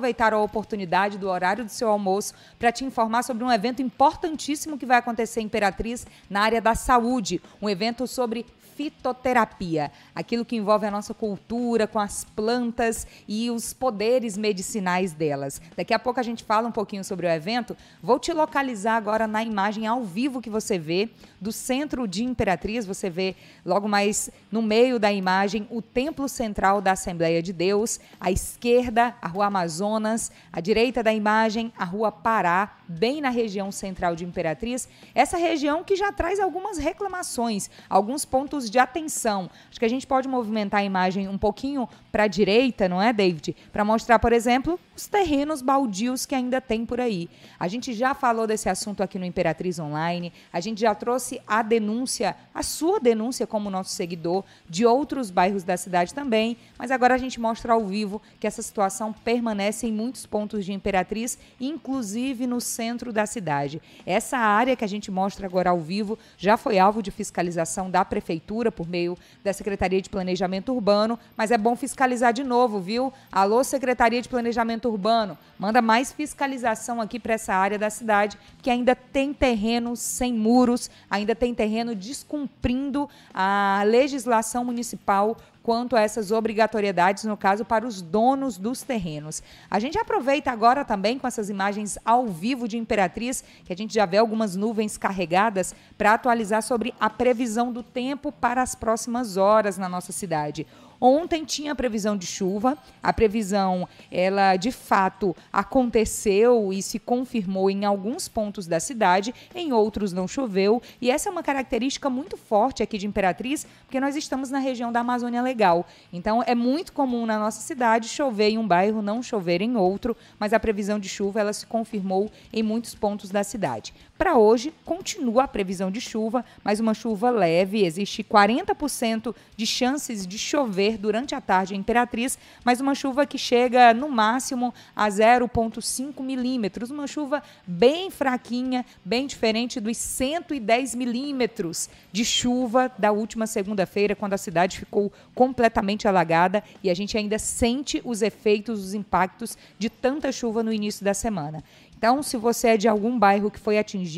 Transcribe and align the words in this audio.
aproveitar 0.00 0.32
a 0.32 0.38
oportunidade 0.38 1.18
do 1.18 1.28
horário 1.28 1.62
do 1.62 1.70
seu 1.70 1.86
almoço 1.88 2.32
para 2.58 2.72
te 2.72 2.86
informar 2.86 3.22
sobre 3.22 3.44
um 3.44 3.52
evento 3.52 3.82
importantíssimo 3.82 4.78
que 4.78 4.86
vai 4.86 4.96
acontecer 4.96 5.42
em 5.42 5.44
Imperatriz 5.44 6.06
na 6.28 6.40
área 6.40 6.60
da 6.60 6.74
saúde. 6.74 7.42
Um 7.60 7.68
evento 7.68 8.06
sobre 8.06 8.46
fitoterapia, 8.80 9.92
aquilo 10.14 10.42
que 10.42 10.56
envolve 10.56 10.86
a 10.86 10.90
nossa 10.90 11.12
cultura 11.12 11.86
com 11.86 11.98
as 11.98 12.24
plantas 12.24 13.06
e 13.28 13.50
os 13.50 13.74
poderes 13.74 14.38
medicinais 14.38 15.12
delas. 15.12 15.60
Daqui 15.76 15.92
a 15.92 15.98
pouco 15.98 16.18
a 16.18 16.22
gente 16.22 16.42
fala 16.42 16.66
um 16.66 16.72
pouquinho 16.72 17.04
sobre 17.04 17.26
o 17.26 17.30
evento. 17.30 17.76
Vou 18.02 18.18
te 18.18 18.32
localizar 18.32 18.96
agora 18.96 19.26
na 19.26 19.44
imagem 19.44 19.86
ao 19.86 20.02
vivo 20.02 20.40
que 20.40 20.48
você 20.48 20.78
vê 20.78 21.10
do 21.38 21.52
centro 21.52 22.08
de 22.08 22.24
Imperatriz. 22.24 22.86
Você 22.86 23.10
vê 23.10 23.36
logo 23.66 23.86
mais 23.86 24.30
no 24.50 24.62
meio 24.62 24.98
da 24.98 25.12
imagem 25.12 25.68
o 25.70 25.82
templo 25.82 26.26
central 26.26 26.80
da 26.80 26.92
Assembleia 26.92 27.42
de 27.42 27.52
Deus, 27.52 28.00
à 28.18 28.32
esquerda 28.32 29.14
a 29.20 29.28
Rua 29.28 29.50
Amazonas, 29.90 30.30
à 30.52 30.60
direita 30.60 31.02
da 31.02 31.12
imagem 31.12 31.72
a 31.76 31.84
Rua 31.84 32.12
Pará, 32.12 32.76
bem 32.90 33.20
na 33.20 33.30
região 33.30 33.70
central 33.70 34.16
de 34.16 34.24
Imperatriz. 34.24 34.88
Essa 35.14 35.36
região 35.36 35.84
que 35.84 35.94
já 35.94 36.12
traz 36.12 36.40
algumas 36.40 36.76
reclamações, 36.76 37.70
alguns 37.88 38.24
pontos 38.24 38.68
de 38.68 38.78
atenção. 38.78 39.48
Acho 39.70 39.78
que 39.78 39.84
a 39.84 39.88
gente 39.88 40.06
pode 40.06 40.26
movimentar 40.26 40.80
a 40.80 40.84
imagem 40.84 41.28
um 41.28 41.38
pouquinho 41.38 41.88
para 42.10 42.24
a 42.24 42.26
direita, 42.26 42.88
não 42.88 43.00
é, 43.00 43.12
David? 43.12 43.56
Para 43.72 43.84
mostrar, 43.84 44.18
por 44.18 44.32
exemplo, 44.32 44.78
os 44.96 45.06
terrenos 45.06 45.62
baldios 45.62 46.26
que 46.26 46.34
ainda 46.34 46.60
tem 46.60 46.84
por 46.84 47.00
aí. 47.00 47.30
A 47.58 47.68
gente 47.68 47.92
já 47.92 48.12
falou 48.12 48.46
desse 48.46 48.68
assunto 48.68 49.02
aqui 49.02 49.18
no 49.18 49.24
Imperatriz 49.24 49.78
Online, 49.78 50.32
a 50.52 50.58
gente 50.58 50.80
já 50.80 50.94
trouxe 50.94 51.40
a 51.46 51.62
denúncia, 51.62 52.36
a 52.52 52.62
sua 52.62 52.98
denúncia 52.98 53.46
como 53.46 53.70
nosso 53.70 53.90
seguidor, 53.90 54.44
de 54.68 54.84
outros 54.84 55.30
bairros 55.30 55.62
da 55.62 55.76
cidade 55.76 56.12
também, 56.12 56.56
mas 56.76 56.90
agora 56.90 57.14
a 57.14 57.18
gente 57.18 57.38
mostra 57.38 57.72
ao 57.72 57.86
vivo 57.86 58.20
que 58.40 58.46
essa 58.46 58.62
situação 58.62 59.12
permanece 59.12 59.86
em 59.86 59.92
muitos 59.92 60.26
pontos 60.26 60.64
de 60.64 60.72
Imperatriz, 60.72 61.38
inclusive 61.60 62.46
no 62.46 62.60
centro 62.60 62.79
da 63.12 63.26
cidade. 63.26 63.80
Essa 64.06 64.38
área 64.38 64.74
que 64.74 64.84
a 64.84 64.88
gente 64.88 65.10
mostra 65.10 65.46
agora 65.46 65.68
ao 65.68 65.78
vivo 65.78 66.18
já 66.38 66.56
foi 66.56 66.78
alvo 66.78 67.02
de 67.02 67.10
fiscalização 67.10 67.90
da 67.90 68.02
prefeitura 68.06 68.72
por 68.72 68.88
meio 68.88 69.18
da 69.44 69.52
Secretaria 69.52 70.00
de 70.00 70.08
Planejamento 70.08 70.72
Urbano, 70.72 71.18
mas 71.36 71.50
é 71.50 71.58
bom 71.58 71.76
fiscalizar 71.76 72.32
de 72.32 72.42
novo, 72.42 72.80
viu? 72.80 73.12
Alô, 73.30 73.62
Secretaria 73.62 74.22
de 74.22 74.30
Planejamento 74.30 74.88
urbano, 74.88 75.36
manda 75.58 75.82
mais 75.82 76.10
fiscalização 76.10 77.02
aqui 77.02 77.20
para 77.20 77.34
essa 77.34 77.52
área 77.52 77.78
da 77.78 77.90
cidade, 77.90 78.38
que 78.62 78.70
ainda 78.70 78.96
tem 78.96 79.34
terreno 79.34 79.94
sem 79.94 80.32
muros, 80.32 80.90
ainda 81.10 81.34
tem 81.34 81.54
terreno 81.54 81.94
descumprindo 81.94 83.10
a 83.34 83.82
legislação 83.84 84.64
municipal 84.64 85.36
quanto 85.70 85.94
a 85.94 86.00
essas 86.00 86.32
obrigatoriedades, 86.32 87.22
no 87.22 87.36
caso, 87.36 87.64
para 87.64 87.86
os 87.86 88.02
donos 88.02 88.58
dos 88.58 88.82
terrenos. 88.82 89.40
A 89.70 89.78
gente 89.78 89.96
aproveita 89.96 90.50
agora 90.50 90.84
também 90.84 91.16
com 91.16 91.28
essas 91.28 91.48
imagens 91.48 91.96
ao 92.04 92.26
vivo 92.26 92.66
de 92.66 92.76
Imperatriz, 92.76 93.44
que 93.64 93.72
a 93.72 93.76
gente 93.76 93.94
já 93.94 94.04
vê 94.04 94.16
algumas 94.16 94.56
nuvens 94.56 94.98
carregadas, 94.98 95.72
para 95.96 96.14
atualizar 96.14 96.60
sobre 96.64 96.92
a 96.98 97.08
previsão 97.08 97.72
do 97.72 97.84
tempo 97.84 98.32
para 98.32 98.62
as 98.62 98.74
próximas 98.74 99.36
horas 99.36 99.78
na 99.78 99.88
nossa 99.88 100.10
cidade. 100.10 100.66
Ontem 101.00 101.44
tinha 101.44 101.74
previsão 101.74 102.16
de 102.16 102.26
chuva, 102.26 102.76
a 103.02 103.12
previsão, 103.12 103.88
ela 104.10 104.56
de 104.56 104.70
fato 104.70 105.34
aconteceu 105.50 106.72
e 106.72 106.82
se 106.82 106.98
confirmou 106.98 107.70
em 107.70 107.86
alguns 107.86 108.28
pontos 108.28 108.66
da 108.66 108.78
cidade, 108.78 109.34
em 109.54 109.72
outros 109.72 110.12
não 110.12 110.28
choveu, 110.28 110.82
e 111.00 111.10
essa 111.10 111.28
é 111.28 111.32
uma 111.32 111.42
característica 111.42 112.10
muito 112.10 112.36
forte 112.36 112.82
aqui 112.82 112.98
de 112.98 113.06
Imperatriz, 113.06 113.66
porque 113.86 113.98
nós 113.98 114.14
estamos 114.14 114.50
na 114.50 114.58
região 114.58 114.92
da 114.92 115.00
Amazônia 115.00 115.40
Legal. 115.40 115.86
Então 116.12 116.42
é 116.46 116.54
muito 116.54 116.92
comum 116.92 117.24
na 117.24 117.38
nossa 117.38 117.62
cidade 117.62 118.06
chover 118.06 118.50
em 118.50 118.58
um 118.58 118.68
bairro, 118.68 119.00
não 119.00 119.22
chover 119.22 119.62
em 119.62 119.76
outro, 119.76 120.14
mas 120.38 120.52
a 120.52 120.60
previsão 120.60 120.98
de 120.98 121.08
chuva 121.08 121.40
ela 121.40 121.52
se 121.52 121.64
confirmou 121.64 122.30
em 122.52 122.62
muitos 122.62 122.94
pontos 122.94 123.30
da 123.30 123.42
cidade. 123.42 123.94
Para 124.20 124.36
hoje, 124.36 124.70
continua 124.84 125.44
a 125.44 125.48
previsão 125.48 125.90
de 125.90 125.98
chuva, 125.98 126.44
mas 126.62 126.78
uma 126.78 126.92
chuva 126.92 127.30
leve. 127.30 127.86
Existe 127.86 128.22
40% 128.22 129.34
de 129.56 129.64
chances 129.64 130.26
de 130.26 130.36
chover 130.36 130.98
durante 130.98 131.34
a 131.34 131.40
tarde 131.40 131.74
em 131.74 131.78
Imperatriz, 131.78 132.38
mas 132.62 132.82
uma 132.82 132.94
chuva 132.94 133.24
que 133.24 133.38
chega 133.38 133.94
no 133.94 134.10
máximo 134.10 134.74
a 134.94 135.08
0,5 135.08 136.22
milímetros. 136.22 136.90
Uma 136.90 137.06
chuva 137.06 137.42
bem 137.66 138.10
fraquinha, 138.10 138.84
bem 139.02 139.26
diferente 139.26 139.80
dos 139.80 139.96
110 139.96 140.96
milímetros 140.96 141.88
de 142.12 142.22
chuva 142.22 142.92
da 142.98 143.12
última 143.12 143.46
segunda-feira, 143.46 144.14
quando 144.14 144.34
a 144.34 144.38
cidade 144.38 144.80
ficou 144.80 145.10
completamente 145.34 146.06
alagada 146.06 146.62
e 146.84 146.90
a 146.90 146.94
gente 146.94 147.16
ainda 147.16 147.38
sente 147.38 148.02
os 148.04 148.20
efeitos, 148.20 148.84
os 148.84 148.92
impactos 148.92 149.56
de 149.78 149.88
tanta 149.88 150.30
chuva 150.30 150.62
no 150.62 150.70
início 150.70 151.02
da 151.02 151.14
semana. 151.14 151.64
Então, 152.00 152.22
se 152.22 152.38
você 152.38 152.68
é 152.68 152.76
de 152.78 152.88
algum 152.88 153.18
bairro 153.18 153.50
que 153.50 153.60
foi 153.60 153.78
atingido, 153.78 154.09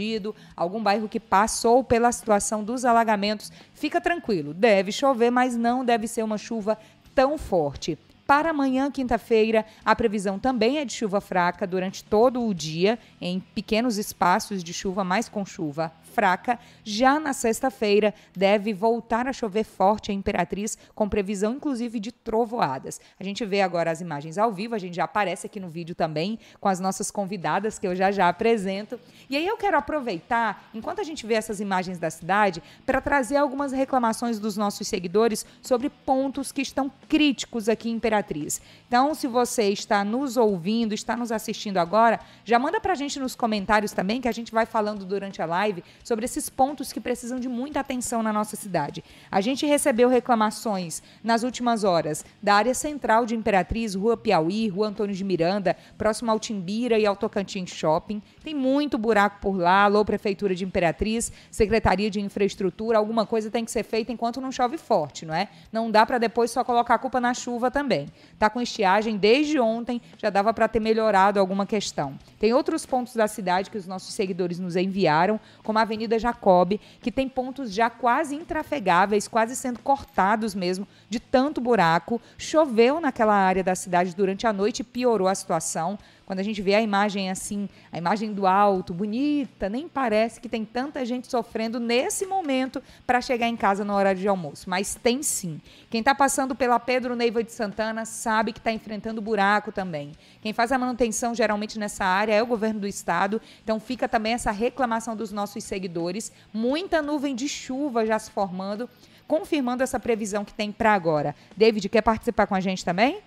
algum 0.56 0.82
bairro 0.82 1.08
que 1.08 1.20
passou 1.20 1.82
pela 1.82 2.12
situação 2.12 2.62
dos 2.62 2.84
alagamentos, 2.84 3.52
fica 3.74 4.00
tranquilo. 4.00 4.54
Deve 4.54 4.92
chover, 4.92 5.30
mas 5.30 5.56
não 5.56 5.84
deve 5.84 6.06
ser 6.06 6.22
uma 6.22 6.38
chuva 6.38 6.78
tão 7.14 7.36
forte. 7.36 7.98
Para 8.32 8.48
amanhã, 8.48 8.90
quinta-feira, 8.90 9.62
a 9.84 9.94
previsão 9.94 10.38
também 10.38 10.78
é 10.78 10.86
de 10.86 10.94
chuva 10.94 11.20
fraca 11.20 11.66
durante 11.66 12.02
todo 12.02 12.42
o 12.42 12.54
dia, 12.54 12.98
em 13.20 13.38
pequenos 13.38 13.98
espaços 13.98 14.64
de 14.64 14.72
chuva, 14.72 15.04
mas 15.04 15.28
com 15.28 15.44
chuva 15.44 15.92
fraca. 16.14 16.58
Já 16.82 17.20
na 17.20 17.34
sexta-feira, 17.34 18.14
deve 18.34 18.72
voltar 18.72 19.26
a 19.26 19.34
chover 19.34 19.64
forte 19.64 20.12
em 20.12 20.16
Imperatriz, 20.16 20.78
com 20.94 21.10
previsão 21.10 21.54
inclusive 21.54 22.00
de 22.00 22.10
trovoadas. 22.10 23.00
A 23.20 23.24
gente 23.24 23.44
vê 23.44 23.60
agora 23.60 23.90
as 23.90 24.00
imagens 24.00 24.38
ao 24.38 24.50
vivo, 24.50 24.74
a 24.74 24.78
gente 24.78 24.96
já 24.96 25.04
aparece 25.04 25.46
aqui 25.46 25.60
no 25.60 25.68
vídeo 25.68 25.94
também 25.94 26.38
com 26.58 26.68
as 26.68 26.80
nossas 26.80 27.10
convidadas, 27.10 27.78
que 27.78 27.86
eu 27.86 27.94
já 27.94 28.10
já 28.10 28.30
apresento. 28.30 28.98
E 29.28 29.36
aí 29.36 29.46
eu 29.46 29.58
quero 29.58 29.76
aproveitar, 29.76 30.70
enquanto 30.72 31.00
a 31.00 31.04
gente 31.04 31.26
vê 31.26 31.34
essas 31.34 31.60
imagens 31.60 31.98
da 31.98 32.10
cidade, 32.10 32.62
para 32.86 33.00
trazer 33.00 33.36
algumas 33.36 33.72
reclamações 33.72 34.38
dos 34.38 34.56
nossos 34.56 34.88
seguidores 34.88 35.44
sobre 35.60 35.90
pontos 35.90 36.50
que 36.50 36.62
estão 36.62 36.90
críticos 37.10 37.68
aqui 37.68 37.90
em 37.90 37.94
Imperatriz 37.94 38.21
atriz. 38.22 38.60
Então, 38.92 39.14
se 39.14 39.26
você 39.26 39.70
está 39.70 40.04
nos 40.04 40.36
ouvindo, 40.36 40.92
está 40.92 41.16
nos 41.16 41.32
assistindo 41.32 41.78
agora, 41.78 42.20
já 42.44 42.58
manda 42.58 42.78
para 42.78 42.92
a 42.92 42.94
gente 42.94 43.18
nos 43.18 43.34
comentários 43.34 43.92
também, 43.92 44.20
que 44.20 44.28
a 44.28 44.32
gente 44.32 44.52
vai 44.52 44.66
falando 44.66 45.06
durante 45.06 45.40
a 45.40 45.46
live 45.46 45.82
sobre 46.04 46.26
esses 46.26 46.50
pontos 46.50 46.92
que 46.92 47.00
precisam 47.00 47.40
de 47.40 47.48
muita 47.48 47.80
atenção 47.80 48.22
na 48.22 48.34
nossa 48.34 48.54
cidade. 48.54 49.02
A 49.30 49.40
gente 49.40 49.64
recebeu 49.64 50.10
reclamações 50.10 51.02
nas 51.24 51.42
últimas 51.42 51.84
horas 51.84 52.22
da 52.42 52.54
área 52.54 52.74
central 52.74 53.24
de 53.24 53.34
Imperatriz, 53.34 53.94
Rua 53.94 54.14
Piauí, 54.14 54.68
Rua 54.68 54.88
Antônio 54.88 55.16
de 55.16 55.24
Miranda, 55.24 55.74
próximo 55.96 56.30
ao 56.30 56.38
Timbira 56.38 56.98
e 56.98 57.06
ao 57.06 57.16
Tocantins 57.16 57.70
Shopping. 57.70 58.20
Tem 58.44 58.54
muito 58.54 58.98
buraco 58.98 59.40
por 59.40 59.56
lá. 59.56 59.84
Alô, 59.84 60.04
Prefeitura 60.04 60.54
de 60.54 60.66
Imperatriz, 60.66 61.32
Secretaria 61.50 62.10
de 62.10 62.20
Infraestrutura, 62.20 62.98
alguma 62.98 63.24
coisa 63.24 63.50
tem 63.50 63.64
que 63.64 63.70
ser 63.70 63.84
feita 63.84 64.12
enquanto 64.12 64.38
não 64.38 64.52
chove 64.52 64.76
forte, 64.76 65.24
não 65.24 65.34
é? 65.34 65.48
Não 65.72 65.90
dá 65.90 66.04
para 66.04 66.18
depois 66.18 66.50
só 66.50 66.62
colocar 66.62 66.96
a 66.96 66.98
culpa 66.98 67.18
na 67.18 67.32
chuva 67.32 67.70
também. 67.70 68.08
Tá 68.38 68.50
com 68.50 68.60
estiagem 68.60 68.81
desde 69.18 69.58
ontem, 69.58 70.00
já 70.18 70.30
dava 70.30 70.52
para 70.52 70.68
ter 70.68 70.80
melhorado 70.80 71.38
alguma 71.38 71.66
questão. 71.66 72.18
Tem 72.38 72.52
outros 72.52 72.84
pontos 72.84 73.14
da 73.14 73.28
cidade 73.28 73.70
que 73.70 73.78
os 73.78 73.86
nossos 73.86 74.14
seguidores 74.14 74.58
nos 74.58 74.76
enviaram, 74.76 75.38
como 75.62 75.78
a 75.78 75.82
Avenida 75.82 76.18
Jacob, 76.18 76.78
que 77.00 77.12
tem 77.12 77.28
pontos 77.28 77.72
já 77.72 77.88
quase 77.88 78.34
intrafegáveis, 78.34 79.28
quase 79.28 79.54
sendo 79.54 79.78
cortados 79.80 80.54
mesmo, 80.54 80.86
de 81.08 81.20
tanto 81.20 81.60
buraco. 81.60 82.20
Choveu 82.36 83.00
naquela 83.00 83.34
área 83.34 83.62
da 83.62 83.74
cidade 83.74 84.14
durante 84.16 84.46
a 84.46 84.52
noite 84.52 84.80
e 84.80 84.84
piorou 84.84 85.28
a 85.28 85.34
situação. 85.34 85.98
Quando 86.32 86.38
a 86.38 86.42
gente 86.42 86.62
vê 86.62 86.74
a 86.74 86.80
imagem 86.80 87.30
assim, 87.30 87.68
a 87.92 87.98
imagem 87.98 88.32
do 88.32 88.46
alto, 88.46 88.94
bonita, 88.94 89.68
nem 89.68 89.86
parece 89.86 90.40
que 90.40 90.48
tem 90.48 90.64
tanta 90.64 91.04
gente 91.04 91.30
sofrendo 91.30 91.78
nesse 91.78 92.24
momento 92.24 92.82
para 93.06 93.20
chegar 93.20 93.48
em 93.48 93.56
casa 93.56 93.84
no 93.84 93.92
horário 93.92 94.18
de 94.18 94.26
almoço. 94.26 94.70
Mas 94.70 94.94
tem 94.94 95.22
sim. 95.22 95.60
Quem 95.90 95.98
está 95.98 96.14
passando 96.14 96.54
pela 96.54 96.80
Pedro 96.80 97.14
Neiva 97.14 97.44
de 97.44 97.52
Santana 97.52 98.06
sabe 98.06 98.52
que 98.52 98.60
está 98.60 98.71
enfrentando 98.72 99.20
buraco 99.20 99.72
também. 99.72 100.12
Quem 100.40 100.52
faz 100.52 100.72
a 100.72 100.78
manutenção 100.78 101.34
geralmente 101.34 101.78
nessa 101.78 102.04
área 102.04 102.32
é 102.32 102.42
o 102.42 102.46
governo 102.46 102.80
do 102.80 102.86
estado. 102.86 103.40
Então 103.62 103.78
fica 103.80 104.08
também 104.08 104.32
essa 104.32 104.50
reclamação 104.50 105.16
dos 105.16 105.32
nossos 105.32 105.64
seguidores. 105.64 106.32
Muita 106.52 107.02
nuvem 107.02 107.34
de 107.34 107.48
chuva 107.48 108.06
já 108.06 108.18
se 108.18 108.30
formando, 108.30 108.88
confirmando 109.26 109.82
essa 109.82 109.98
previsão 109.98 110.44
que 110.44 110.54
tem 110.54 110.70
para 110.70 110.92
agora. 110.92 111.34
David, 111.56 111.88
quer 111.88 112.02
participar 112.02 112.46
com 112.46 112.54
a 112.54 112.60
gente 112.60 112.84
também? 112.84 113.20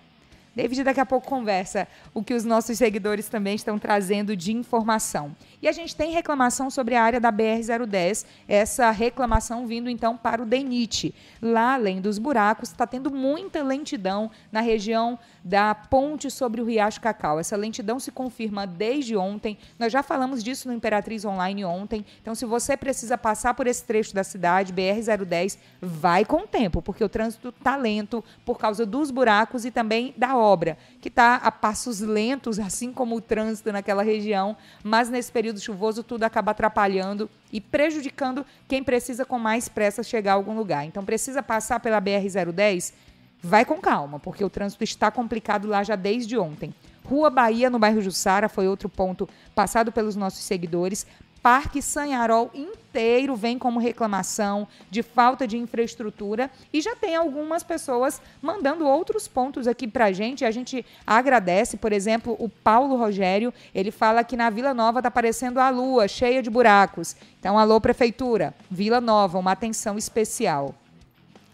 David 0.56 0.84
daqui 0.84 1.00
a 1.00 1.04
pouco 1.04 1.28
conversa 1.28 1.86
o 2.14 2.22
que 2.22 2.32
os 2.32 2.42
nossos 2.42 2.78
seguidores 2.78 3.28
também 3.28 3.54
estão 3.54 3.78
trazendo 3.78 4.34
de 4.34 4.54
informação. 4.54 5.36
E 5.60 5.68
a 5.68 5.72
gente 5.72 5.94
tem 5.94 6.12
reclamação 6.12 6.70
sobre 6.70 6.94
a 6.94 7.02
área 7.02 7.20
da 7.20 7.30
BR-010, 7.30 8.24
essa 8.48 8.90
reclamação 8.90 9.66
vindo 9.66 9.90
então 9.90 10.16
para 10.16 10.42
o 10.42 10.46
DENIT. 10.46 11.14
Lá, 11.42 11.74
além 11.74 12.00
dos 12.00 12.18
buracos, 12.18 12.70
está 12.70 12.86
tendo 12.86 13.10
muita 13.10 13.62
lentidão 13.62 14.30
na 14.50 14.62
região 14.62 15.18
da 15.44 15.74
ponte 15.74 16.30
sobre 16.30 16.62
o 16.62 16.64
Riacho 16.64 17.02
Cacau. 17.02 17.38
Essa 17.38 17.54
lentidão 17.54 18.00
se 18.00 18.10
confirma 18.10 18.66
desde 18.66 19.14
ontem. 19.14 19.58
Nós 19.78 19.92
já 19.92 20.02
falamos 20.02 20.42
disso 20.42 20.68
no 20.68 20.74
Imperatriz 20.74 21.26
Online 21.26 21.66
ontem. 21.66 22.04
Então, 22.22 22.34
se 22.34 22.46
você 22.46 22.78
precisa 22.78 23.18
passar 23.18 23.52
por 23.52 23.66
esse 23.66 23.84
trecho 23.84 24.14
da 24.14 24.24
cidade, 24.24 24.72
BR-010, 24.72 25.58
vai 25.82 26.24
com 26.24 26.46
tempo, 26.46 26.80
porque 26.80 27.04
o 27.04 27.10
trânsito 27.10 27.50
está 27.50 27.76
lento 27.76 28.24
por 28.46 28.58
causa 28.58 28.86
dos 28.86 29.10
buracos 29.10 29.66
e 29.66 29.70
também 29.70 30.14
da 30.16 30.34
obra 30.34 30.45
obra, 30.46 30.78
que 31.00 31.08
está 31.08 31.36
a 31.36 31.50
passos 31.50 32.00
lentos, 32.00 32.58
assim 32.58 32.92
como 32.92 33.16
o 33.16 33.20
trânsito 33.20 33.72
naquela 33.72 34.02
região, 34.02 34.56
mas 34.82 35.08
nesse 35.10 35.30
período 35.32 35.60
chuvoso 35.60 36.02
tudo 36.02 36.24
acaba 36.24 36.52
atrapalhando 36.52 37.28
e 37.52 37.60
prejudicando 37.60 38.46
quem 38.68 38.82
precisa 38.82 39.24
com 39.24 39.38
mais 39.38 39.68
pressa 39.68 40.02
chegar 40.02 40.32
a 40.32 40.34
algum 40.34 40.56
lugar. 40.56 40.84
Então 40.84 41.04
precisa 41.04 41.42
passar 41.42 41.80
pela 41.80 42.00
BR-010? 42.00 42.92
Vai 43.42 43.64
com 43.64 43.80
calma, 43.80 44.18
porque 44.18 44.44
o 44.44 44.50
trânsito 44.50 44.82
está 44.82 45.10
complicado 45.10 45.68
lá 45.68 45.82
já 45.82 45.94
desde 45.96 46.38
ontem. 46.38 46.74
Rua 47.04 47.30
Bahia, 47.30 47.70
no 47.70 47.78
bairro 47.78 48.00
Jussara, 48.00 48.48
foi 48.48 48.66
outro 48.66 48.88
ponto 48.88 49.28
passado 49.54 49.92
pelos 49.92 50.16
nossos 50.16 50.40
seguidores. 50.40 51.06
Parque 51.46 51.80
Sanharol 51.80 52.50
inteiro 52.52 53.36
vem 53.36 53.56
como 53.56 53.78
reclamação 53.78 54.66
de 54.90 55.00
falta 55.00 55.46
de 55.46 55.56
infraestrutura 55.56 56.50
e 56.72 56.80
já 56.80 56.96
tem 56.96 57.14
algumas 57.14 57.62
pessoas 57.62 58.20
mandando 58.42 58.84
outros 58.84 59.28
pontos 59.28 59.68
aqui 59.68 59.86
para 59.86 60.06
a 60.06 60.12
gente. 60.12 60.44
A 60.44 60.50
gente 60.50 60.84
agradece, 61.06 61.76
por 61.76 61.92
exemplo, 61.92 62.34
o 62.40 62.48
Paulo 62.48 62.96
Rogério, 62.96 63.54
ele 63.72 63.92
fala 63.92 64.24
que 64.24 64.36
na 64.36 64.50
Vila 64.50 64.74
Nova 64.74 64.98
está 64.98 65.06
aparecendo 65.06 65.60
a 65.60 65.70
lua 65.70 66.08
cheia 66.08 66.42
de 66.42 66.50
buracos. 66.50 67.14
Então, 67.38 67.56
alô, 67.56 67.80
Prefeitura, 67.80 68.52
Vila 68.68 69.00
Nova, 69.00 69.38
uma 69.38 69.52
atenção 69.52 69.96
especial. 69.96 70.74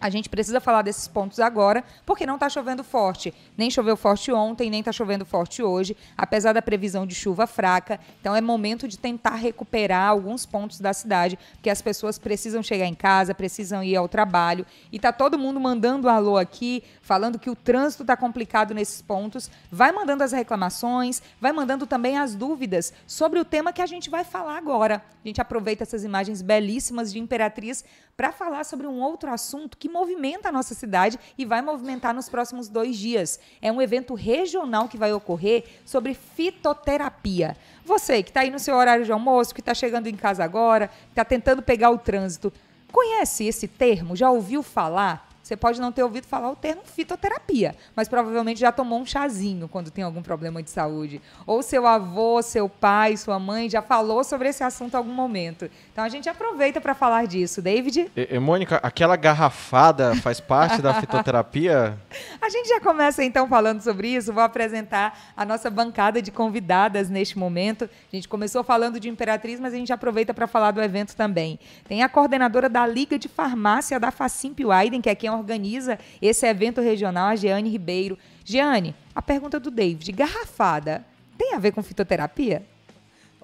A 0.02 0.10
gente 0.10 0.28
precisa 0.28 0.60
falar 0.60 0.82
desses 0.82 1.06
pontos 1.06 1.38
agora, 1.38 1.84
porque 2.04 2.26
não 2.26 2.34
está 2.34 2.48
chovendo 2.48 2.82
forte. 2.82 3.32
Nem 3.56 3.70
choveu 3.70 3.96
forte 3.96 4.32
ontem, 4.32 4.68
nem 4.68 4.80
está 4.80 4.90
chovendo 4.90 5.24
forte 5.24 5.62
hoje, 5.62 5.96
apesar 6.18 6.52
da 6.52 6.60
previsão 6.60 7.06
de 7.06 7.14
chuva 7.14 7.46
fraca. 7.46 8.00
Então 8.20 8.34
é 8.34 8.40
momento 8.40 8.88
de 8.88 8.98
tentar 8.98 9.36
recuperar 9.36 10.08
alguns 10.08 10.44
pontos 10.44 10.80
da 10.80 10.92
cidade, 10.92 11.38
porque 11.52 11.70
as 11.70 11.80
pessoas 11.80 12.18
precisam 12.18 12.64
chegar 12.64 12.86
em 12.86 12.96
casa, 12.96 13.32
precisam 13.32 13.84
ir 13.84 13.94
ao 13.94 14.08
trabalho. 14.08 14.66
E 14.90 14.96
está 14.96 15.12
todo 15.12 15.38
mundo 15.38 15.60
mandando 15.60 16.08
alô 16.08 16.36
aqui, 16.36 16.82
falando 17.00 17.38
que 17.38 17.48
o 17.48 17.54
trânsito 17.54 18.02
está 18.02 18.16
complicado 18.16 18.74
nesses 18.74 19.00
pontos. 19.00 19.48
Vai 19.70 19.92
mandando 19.92 20.24
as 20.24 20.32
reclamações, 20.32 21.22
vai 21.40 21.52
mandando 21.52 21.86
também 21.86 22.18
as 22.18 22.34
dúvidas 22.34 22.92
sobre 23.06 23.38
o 23.38 23.44
tema 23.44 23.72
que 23.72 23.80
a 23.80 23.86
gente 23.86 24.10
vai 24.10 24.24
falar 24.24 24.56
agora. 24.56 25.00
A 25.24 25.28
gente 25.28 25.40
aproveita 25.40 25.84
essas 25.84 26.02
imagens 26.02 26.42
belíssimas 26.42 27.12
de 27.12 27.20
Imperatriz 27.20 27.84
para 28.16 28.32
falar 28.32 28.64
sobre 28.64 28.86
um 28.86 29.00
outro 29.00 29.30
assunto 29.30 29.78
que 29.78 29.91
movimenta 29.92 30.48
a 30.48 30.52
nossa 30.52 30.74
cidade 30.74 31.18
e 31.36 31.44
vai 31.44 31.62
movimentar 31.62 32.14
nos 32.14 32.28
próximos 32.28 32.68
dois 32.68 32.96
dias. 32.96 33.38
É 33.60 33.70
um 33.70 33.80
evento 33.80 34.14
regional 34.14 34.88
que 34.88 34.96
vai 34.96 35.12
ocorrer 35.12 35.64
sobre 35.84 36.14
fitoterapia. 36.14 37.56
Você 37.84 38.22
que 38.22 38.30
está 38.30 38.40
aí 38.40 38.50
no 38.50 38.58
seu 38.58 38.74
horário 38.74 39.04
de 39.04 39.12
almoço, 39.12 39.54
que 39.54 39.60
está 39.60 39.74
chegando 39.74 40.06
em 40.06 40.16
casa 40.16 40.42
agora, 40.42 40.88
que 40.88 41.10
está 41.10 41.24
tentando 41.24 41.62
pegar 41.62 41.90
o 41.90 41.98
trânsito, 41.98 42.52
conhece 42.90 43.44
esse 43.44 43.68
termo? 43.68 44.16
Já 44.16 44.30
ouviu 44.30 44.62
falar? 44.62 45.31
Você 45.42 45.56
pode 45.56 45.80
não 45.80 45.90
ter 45.90 46.04
ouvido 46.04 46.26
falar 46.26 46.50
o 46.50 46.56
termo 46.56 46.82
fitoterapia, 46.84 47.74
mas 47.96 48.08
provavelmente 48.08 48.60
já 48.60 48.70
tomou 48.70 49.00
um 49.00 49.04
chazinho 49.04 49.68
quando 49.68 49.90
tem 49.90 50.04
algum 50.04 50.22
problema 50.22 50.62
de 50.62 50.70
saúde. 50.70 51.20
Ou 51.44 51.62
seu 51.62 51.84
avô, 51.84 52.40
seu 52.42 52.68
pai, 52.68 53.16
sua 53.16 53.40
mãe 53.40 53.68
já 53.68 53.82
falou 53.82 54.22
sobre 54.22 54.48
esse 54.48 54.62
assunto 54.62 54.94
em 54.94 54.96
algum 54.96 55.12
momento. 55.12 55.68
Então 55.92 56.04
a 56.04 56.08
gente 56.08 56.28
aproveita 56.28 56.80
para 56.80 56.94
falar 56.94 57.26
disso. 57.26 57.60
David? 57.60 58.10
E, 58.16 58.28
e, 58.30 58.38
Mônica, 58.38 58.78
aquela 58.82 59.16
garrafada 59.16 60.14
faz 60.16 60.38
parte 60.38 60.80
da 60.80 60.94
fitoterapia? 60.94 61.98
A 62.40 62.48
gente 62.48 62.68
já 62.68 62.80
começa 62.80 63.22
então 63.22 63.48
falando 63.48 63.80
sobre 63.80 64.08
isso. 64.08 64.32
Vou 64.32 64.42
apresentar 64.42 65.32
a 65.36 65.44
nossa 65.44 65.70
bancada 65.70 66.20
de 66.20 66.30
convidadas 66.30 67.08
neste 67.08 67.38
momento. 67.38 67.84
A 67.84 68.16
gente 68.16 68.28
começou 68.28 68.62
falando 68.64 68.98
de 68.98 69.08
Imperatriz, 69.08 69.60
mas 69.60 69.72
a 69.72 69.76
gente 69.76 69.92
aproveita 69.92 70.34
para 70.34 70.46
falar 70.46 70.72
do 70.72 70.82
evento 70.82 71.14
também. 71.14 71.58
Tem 71.86 72.02
a 72.02 72.08
coordenadora 72.08 72.68
da 72.68 72.86
Liga 72.86 73.18
de 73.18 73.28
Farmácia 73.28 73.98
da 73.98 74.10
Facimp 74.10 74.58
Widen, 74.60 75.00
que 75.00 75.08
é 75.08 75.14
quem 75.14 75.31
organiza 75.38 75.98
esse 76.20 76.46
evento 76.46 76.80
regional, 76.80 77.28
a 77.28 77.36
Jeane 77.36 77.68
Ribeiro. 77.68 78.18
Jeane, 78.44 78.94
a 79.14 79.22
pergunta 79.22 79.58
do 79.58 79.70
David, 79.70 80.12
garrafada, 80.12 81.04
tem 81.36 81.54
a 81.54 81.58
ver 81.58 81.72
com 81.72 81.82
fitoterapia? 81.82 82.64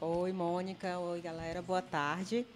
Oi, 0.01 0.33
Mônica. 0.33 0.99
Oi, 0.99 1.21
galera. 1.21 1.61
Boa 1.61 1.83
tarde. 1.83 2.47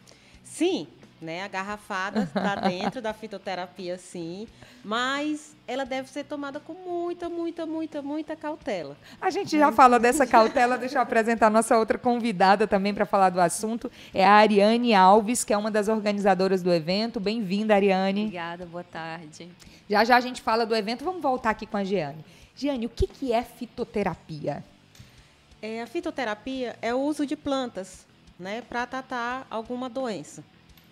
Sim, 0.44 0.86
né? 1.22 1.44
A 1.44 1.48
garrafada 1.48 2.24
está 2.24 2.56
dentro 2.68 3.00
da 3.00 3.14
fitoterapia, 3.14 3.96
sim, 3.96 4.46
mas 4.84 5.54
ela 5.66 5.84
deve 5.84 6.10
ser 6.10 6.24
tomada 6.24 6.60
com 6.60 6.74
muita, 6.74 7.28
muita, 7.28 7.64
muita, 7.64 8.02
muita 8.02 8.36
cautela. 8.36 8.96
A 9.20 9.30
gente 9.30 9.56
já 9.56 9.70
falou 9.72 9.98
dessa 9.98 10.26
cautela, 10.26 10.76
deixa 10.76 10.98
eu 10.98 11.02
apresentar 11.02 11.46
a 11.46 11.50
nossa 11.50 11.78
outra 11.78 11.96
convidada 11.96 12.66
também 12.66 12.92
para 12.92 13.06
falar 13.06 13.30
do 13.30 13.40
assunto, 13.40 13.90
é 14.12 14.24
a 14.24 14.32
Ariane 14.32 14.94
Alves, 14.94 15.44
que 15.44 15.52
é 15.52 15.56
uma 15.56 15.70
das 15.70 15.88
organizadoras 15.88 16.62
do 16.62 16.72
evento. 16.72 17.20
Bem-vinda, 17.20 17.74
Ariane. 17.74 18.22
Obrigada, 18.22 18.66
boa 18.66 18.84
tarde. 18.84 19.48
Já 19.88 20.04
já 20.04 20.16
a 20.16 20.20
gente 20.20 20.42
fala 20.42 20.66
do 20.66 20.74
evento, 20.74 21.04
vamos 21.04 21.22
voltar 21.22 21.50
aqui 21.50 21.66
com 21.66 21.76
a 21.76 21.84
Giane. 21.84 22.24
Giane, 22.54 22.86
o 22.86 22.90
que, 22.90 23.06
que 23.06 23.32
é 23.32 23.42
fitoterapia? 23.42 24.64
É, 25.60 25.80
a 25.80 25.86
fitoterapia 25.86 26.76
é 26.82 26.92
o 26.92 26.98
uso 26.98 27.24
de 27.24 27.36
plantas 27.36 28.04
né, 28.38 28.62
para 28.62 28.84
tratar 28.84 29.46
alguma 29.48 29.88
doença. 29.88 30.42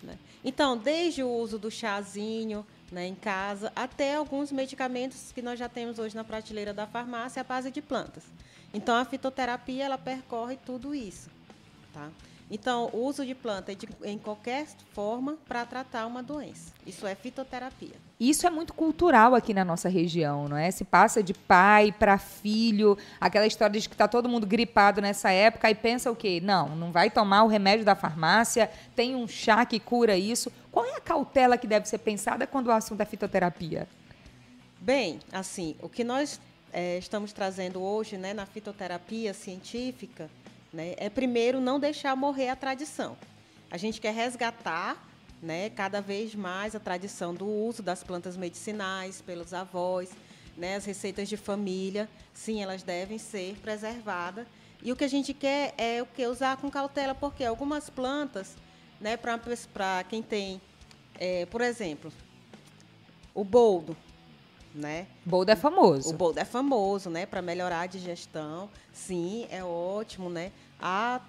Né? 0.03 0.17
Então, 0.43 0.77
desde 0.77 1.23
o 1.23 1.29
uso 1.29 1.59
do 1.59 1.69
chazinho 1.69 2.65
né, 2.91 3.07
em 3.07 3.15
casa, 3.15 3.71
até 3.75 4.15
alguns 4.15 4.51
medicamentos 4.51 5.31
que 5.31 5.41
nós 5.41 5.57
já 5.57 5.69
temos 5.69 5.99
hoje 5.99 6.15
na 6.15 6.23
prateleira 6.23 6.73
da 6.73 6.87
farmácia 6.87 7.41
à 7.41 7.43
base 7.43 7.71
de 7.71 7.81
plantas. 7.81 8.23
Então, 8.73 8.95
a 8.95 9.05
fitoterapia 9.05 9.85
ela 9.85 9.97
percorre 9.97 10.57
tudo 10.65 10.95
isso. 10.95 11.29
Tá? 11.93 12.09
Então, 12.53 12.89
o 12.91 13.05
uso 13.05 13.25
de 13.25 13.33
planta 13.33 13.73
de, 13.73 13.87
em 14.03 14.17
qualquer 14.17 14.67
forma 14.91 15.37
para 15.47 15.65
tratar 15.65 16.05
uma 16.05 16.21
doença. 16.21 16.73
Isso 16.85 17.07
é 17.07 17.15
fitoterapia. 17.15 17.95
Isso 18.19 18.45
é 18.45 18.49
muito 18.49 18.73
cultural 18.73 19.33
aqui 19.33 19.53
na 19.53 19.63
nossa 19.63 19.87
região, 19.87 20.49
não 20.49 20.57
é? 20.57 20.69
Se 20.69 20.83
passa 20.83 21.23
de 21.23 21.33
pai 21.33 21.93
para 21.97 22.17
filho, 22.17 22.97
aquela 23.21 23.47
história 23.47 23.79
de 23.79 23.87
que 23.87 23.95
está 23.95 24.05
todo 24.05 24.27
mundo 24.27 24.45
gripado 24.45 24.99
nessa 24.99 25.31
época 25.31 25.71
e 25.71 25.75
pensa 25.75 26.11
o 26.11 26.15
quê? 26.15 26.41
Não, 26.43 26.75
não 26.75 26.91
vai 26.91 27.09
tomar 27.09 27.43
o 27.43 27.47
remédio 27.47 27.85
da 27.85 27.95
farmácia, 27.95 28.69
tem 28.97 29.15
um 29.15 29.29
chá 29.29 29.65
que 29.65 29.79
cura 29.79 30.17
isso. 30.17 30.51
Qual 30.69 30.85
é 30.85 30.97
a 30.97 31.01
cautela 31.01 31.57
que 31.57 31.65
deve 31.65 31.87
ser 31.87 31.99
pensada 31.99 32.45
quando 32.45 32.67
o 32.67 32.71
assunto 32.71 32.99
é 32.99 33.05
fitoterapia? 33.05 33.87
Bem, 34.77 35.19
assim, 35.31 35.77
o 35.81 35.87
que 35.87 36.03
nós 36.03 36.37
é, 36.73 36.97
estamos 36.97 37.31
trazendo 37.31 37.81
hoje 37.81 38.17
né, 38.17 38.33
na 38.33 38.45
fitoterapia 38.45 39.33
científica 39.33 40.29
né, 40.71 40.93
é 40.97 41.09
primeiro 41.09 41.59
não 41.59 41.79
deixar 41.79 42.15
morrer 42.15 42.49
a 42.49 42.55
tradição. 42.55 43.17
A 43.69 43.77
gente 43.77 43.99
quer 43.99 44.13
resgatar 44.13 45.07
né, 45.41 45.69
cada 45.69 46.01
vez 46.01 46.35
mais 46.35 46.75
a 46.75 46.79
tradição 46.79 47.33
do 47.33 47.47
uso 47.47 47.81
das 47.81 48.03
plantas 48.03 48.37
medicinais 48.37 49.21
pelos 49.21 49.53
avós, 49.53 50.11
né, 50.55 50.75
as 50.75 50.85
receitas 50.85 51.27
de 51.27 51.37
família, 51.37 52.09
sim, 52.33 52.61
elas 52.61 52.83
devem 52.83 53.17
ser 53.17 53.55
preservadas. 53.61 54.45
E 54.83 54.91
o 54.91 54.95
que 54.95 55.03
a 55.03 55.07
gente 55.07 55.33
quer 55.33 55.73
é 55.77 56.01
o 56.01 56.05
que 56.05 56.25
usar 56.25 56.57
com 56.57 56.69
cautela, 56.69 57.15
porque 57.15 57.43
algumas 57.43 57.89
plantas, 57.89 58.55
né, 58.99 59.17
para 59.17 60.03
quem 60.03 60.21
tem, 60.21 60.61
é, 61.19 61.45
por 61.47 61.61
exemplo, 61.61 62.11
o 63.33 63.43
boldo, 63.43 63.95
né? 64.73 65.07
Boldo 65.25 65.51
é 65.51 65.55
famoso. 65.55 66.09
O 66.09 66.13
boldo 66.13 66.39
é 66.39 66.45
famoso, 66.45 67.09
né? 67.09 67.25
Para 67.25 67.41
melhorar 67.41 67.81
a 67.81 67.85
digestão. 67.85 68.69
Sim, 68.93 69.47
é 69.49 69.63
ótimo, 69.63 70.29
né? 70.29 70.51
A, 70.79 71.21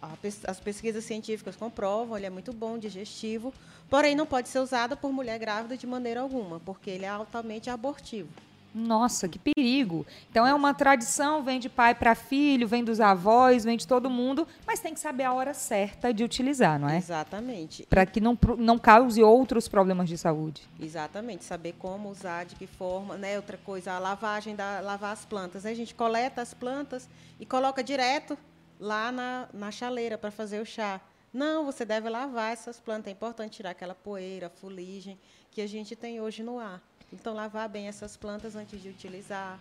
a, 0.00 0.10
as 0.46 0.60
pesquisas 0.60 1.04
científicas 1.04 1.56
comprovam, 1.56 2.16
ele 2.16 2.26
é 2.26 2.30
muito 2.30 2.52
bom, 2.52 2.78
digestivo, 2.78 3.52
porém 3.90 4.14
não 4.14 4.26
pode 4.26 4.48
ser 4.48 4.60
usado 4.60 4.96
por 4.96 5.12
mulher 5.12 5.38
grávida 5.38 5.76
de 5.76 5.86
maneira 5.86 6.20
alguma, 6.20 6.60
porque 6.60 6.90
ele 6.90 7.04
é 7.04 7.08
altamente 7.08 7.68
abortivo. 7.68 8.28
Nossa, 8.74 9.28
que 9.28 9.38
perigo. 9.38 10.06
Então 10.30 10.46
é 10.46 10.54
uma 10.54 10.72
tradição, 10.72 11.42
vem 11.42 11.60
de 11.60 11.68
pai 11.68 11.94
para 11.94 12.14
filho, 12.14 12.66
vem 12.66 12.82
dos 12.82 13.00
avós, 13.00 13.64
vem 13.64 13.76
de 13.76 13.86
todo 13.86 14.08
mundo, 14.08 14.46
mas 14.66 14.80
tem 14.80 14.94
que 14.94 15.00
saber 15.00 15.24
a 15.24 15.32
hora 15.32 15.52
certa 15.52 16.12
de 16.12 16.24
utilizar, 16.24 16.78
não 16.78 16.88
é? 16.88 16.96
Exatamente. 16.96 17.86
Para 17.86 18.06
que 18.06 18.20
não, 18.20 18.38
não 18.56 18.78
cause 18.78 19.22
outros 19.22 19.68
problemas 19.68 20.08
de 20.08 20.16
saúde. 20.16 20.62
Exatamente, 20.80 21.44
saber 21.44 21.74
como 21.78 22.08
usar, 22.08 22.44
de 22.44 22.54
que 22.54 22.66
forma, 22.66 23.16
né? 23.16 23.36
Outra 23.36 23.58
coisa, 23.58 23.92
a 23.92 23.98
lavagem 23.98 24.56
da 24.56 24.80
lavar 24.80 25.12
as 25.12 25.24
plantas, 25.24 25.64
né? 25.64 25.70
A 25.70 25.74
gente 25.74 25.94
coleta 25.94 26.40
as 26.40 26.54
plantas 26.54 27.08
e 27.38 27.44
coloca 27.44 27.82
direto 27.82 28.38
lá 28.80 29.12
na, 29.12 29.48
na 29.52 29.70
chaleira 29.70 30.16
para 30.16 30.30
fazer 30.30 30.60
o 30.60 30.66
chá. 30.66 31.00
Não, 31.32 31.64
você 31.64 31.84
deve 31.84 32.08
lavar 32.08 32.52
essas 32.52 32.78
plantas. 32.78 33.08
É 33.08 33.10
importante 33.10 33.56
tirar 33.56 33.70
aquela 33.70 33.94
poeira, 33.94 34.50
fuligem 34.50 35.18
que 35.50 35.60
a 35.60 35.66
gente 35.66 35.94
tem 35.94 36.20
hoje 36.20 36.42
no 36.42 36.58
ar. 36.58 36.82
Então, 37.12 37.34
lavar 37.34 37.68
bem 37.68 37.88
essas 37.88 38.16
plantas 38.16 38.56
antes 38.56 38.80
de 38.80 38.88
utilizar. 38.88 39.58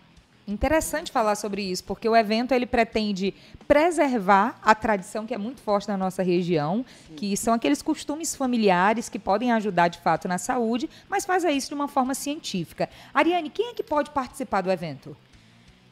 Interessante 0.48 1.12
falar 1.12 1.36
sobre 1.36 1.62
isso, 1.62 1.84
porque 1.84 2.10
o 2.10 2.16
evento 2.16 2.52
ele 2.52 2.66
pretende 2.66 3.34
preservar 3.68 4.60
a 4.64 4.74
tradição 4.74 5.26
que 5.26 5.34
é 5.34 5.38
muito 5.38 5.62
forte 5.62 5.88
na 5.88 5.96
nossa 5.96 6.24
região, 6.24 6.84
Sim. 7.08 7.16
que 7.16 7.38
são 7.38 7.54
aqueles 7.54 7.82
costumes 7.82 8.36
familiares 8.36 9.08
que 9.08 9.20
podem 9.20 9.52
ajudar 9.52 9.88
de 9.88 10.00
fato 10.00 10.28
na 10.28 10.38
saúde, 10.38 10.90
mas 11.08 11.26
faz 11.26 11.44
isso 11.44 11.70
de 11.70 11.76
uma 11.76 11.88
forma 11.88 12.16
científica. 12.16 12.90
Ariane, 13.14 13.50
quem 13.50 13.70
é 13.70 13.74
que 13.74 13.84
pode 13.84 14.10
participar 14.10 14.62
do 14.62 14.72
evento? 14.72 15.16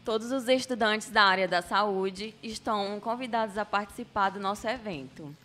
Todos 0.04 0.32
os 0.32 0.48
estudantes 0.48 1.10
da 1.12 1.24
área 1.24 1.48
da 1.48 1.62
saúde 1.62 2.34
estão 2.42 3.00
convidados 3.00 3.58
a 3.58 3.64
participar 3.64 4.32
do 4.32 4.40
nosso 4.40 4.68
evento. 4.68 5.36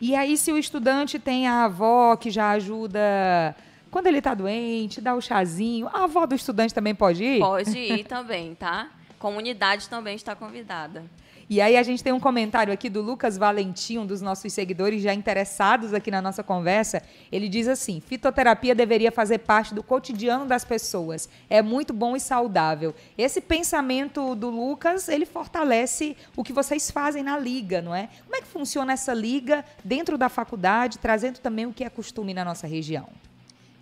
E 0.00 0.16
aí, 0.16 0.36
se 0.36 0.50
o 0.50 0.58
estudante 0.58 1.18
tem 1.18 1.46
a 1.46 1.64
avó 1.64 2.16
que 2.16 2.30
já 2.30 2.50
ajuda 2.50 3.54
quando 3.92 4.06
ele 4.06 4.18
está 4.18 4.32
doente, 4.32 5.02
dá 5.02 5.14
o 5.14 5.20
chazinho. 5.20 5.86
A 5.92 6.04
avó 6.04 6.24
do 6.24 6.34
estudante 6.34 6.72
também 6.72 6.94
pode 6.94 7.22
ir? 7.22 7.40
Pode 7.40 7.76
ir 7.78 8.04
também, 8.04 8.54
tá? 8.54 8.88
Comunidade 9.18 9.86
também 9.86 10.16
está 10.16 10.34
convidada. 10.34 11.04
E 11.50 11.60
aí 11.60 11.76
a 11.76 11.82
gente 11.82 12.02
tem 12.02 12.10
um 12.10 12.18
comentário 12.18 12.72
aqui 12.72 12.88
do 12.88 13.02
Lucas 13.02 13.36
Valentim, 13.36 13.98
um 13.98 14.06
dos 14.06 14.22
nossos 14.22 14.50
seguidores 14.50 15.02
já 15.02 15.12
interessados 15.12 15.92
aqui 15.92 16.10
na 16.10 16.22
nossa 16.22 16.42
conversa. 16.42 17.02
Ele 17.30 17.50
diz 17.50 17.68
assim: 17.68 18.00
fitoterapia 18.00 18.74
deveria 18.74 19.12
fazer 19.12 19.40
parte 19.40 19.74
do 19.74 19.82
cotidiano 19.82 20.46
das 20.46 20.64
pessoas. 20.64 21.28
É 21.50 21.60
muito 21.60 21.92
bom 21.92 22.16
e 22.16 22.20
saudável. 22.20 22.94
Esse 23.18 23.42
pensamento 23.42 24.34
do 24.34 24.48
Lucas, 24.48 25.06
ele 25.06 25.26
fortalece 25.26 26.16
o 26.34 26.42
que 26.42 26.54
vocês 26.54 26.90
fazem 26.90 27.22
na 27.22 27.38
liga, 27.38 27.82
não 27.82 27.94
é? 27.94 28.08
Como 28.24 28.36
é 28.36 28.40
que 28.40 28.48
funciona 28.48 28.94
essa 28.94 29.12
liga 29.12 29.62
dentro 29.84 30.16
da 30.16 30.30
faculdade, 30.30 30.96
trazendo 30.96 31.40
também 31.40 31.66
o 31.66 31.74
que 31.74 31.84
é 31.84 31.90
costume 31.90 32.32
na 32.32 32.42
nossa 32.42 32.66
região? 32.66 33.10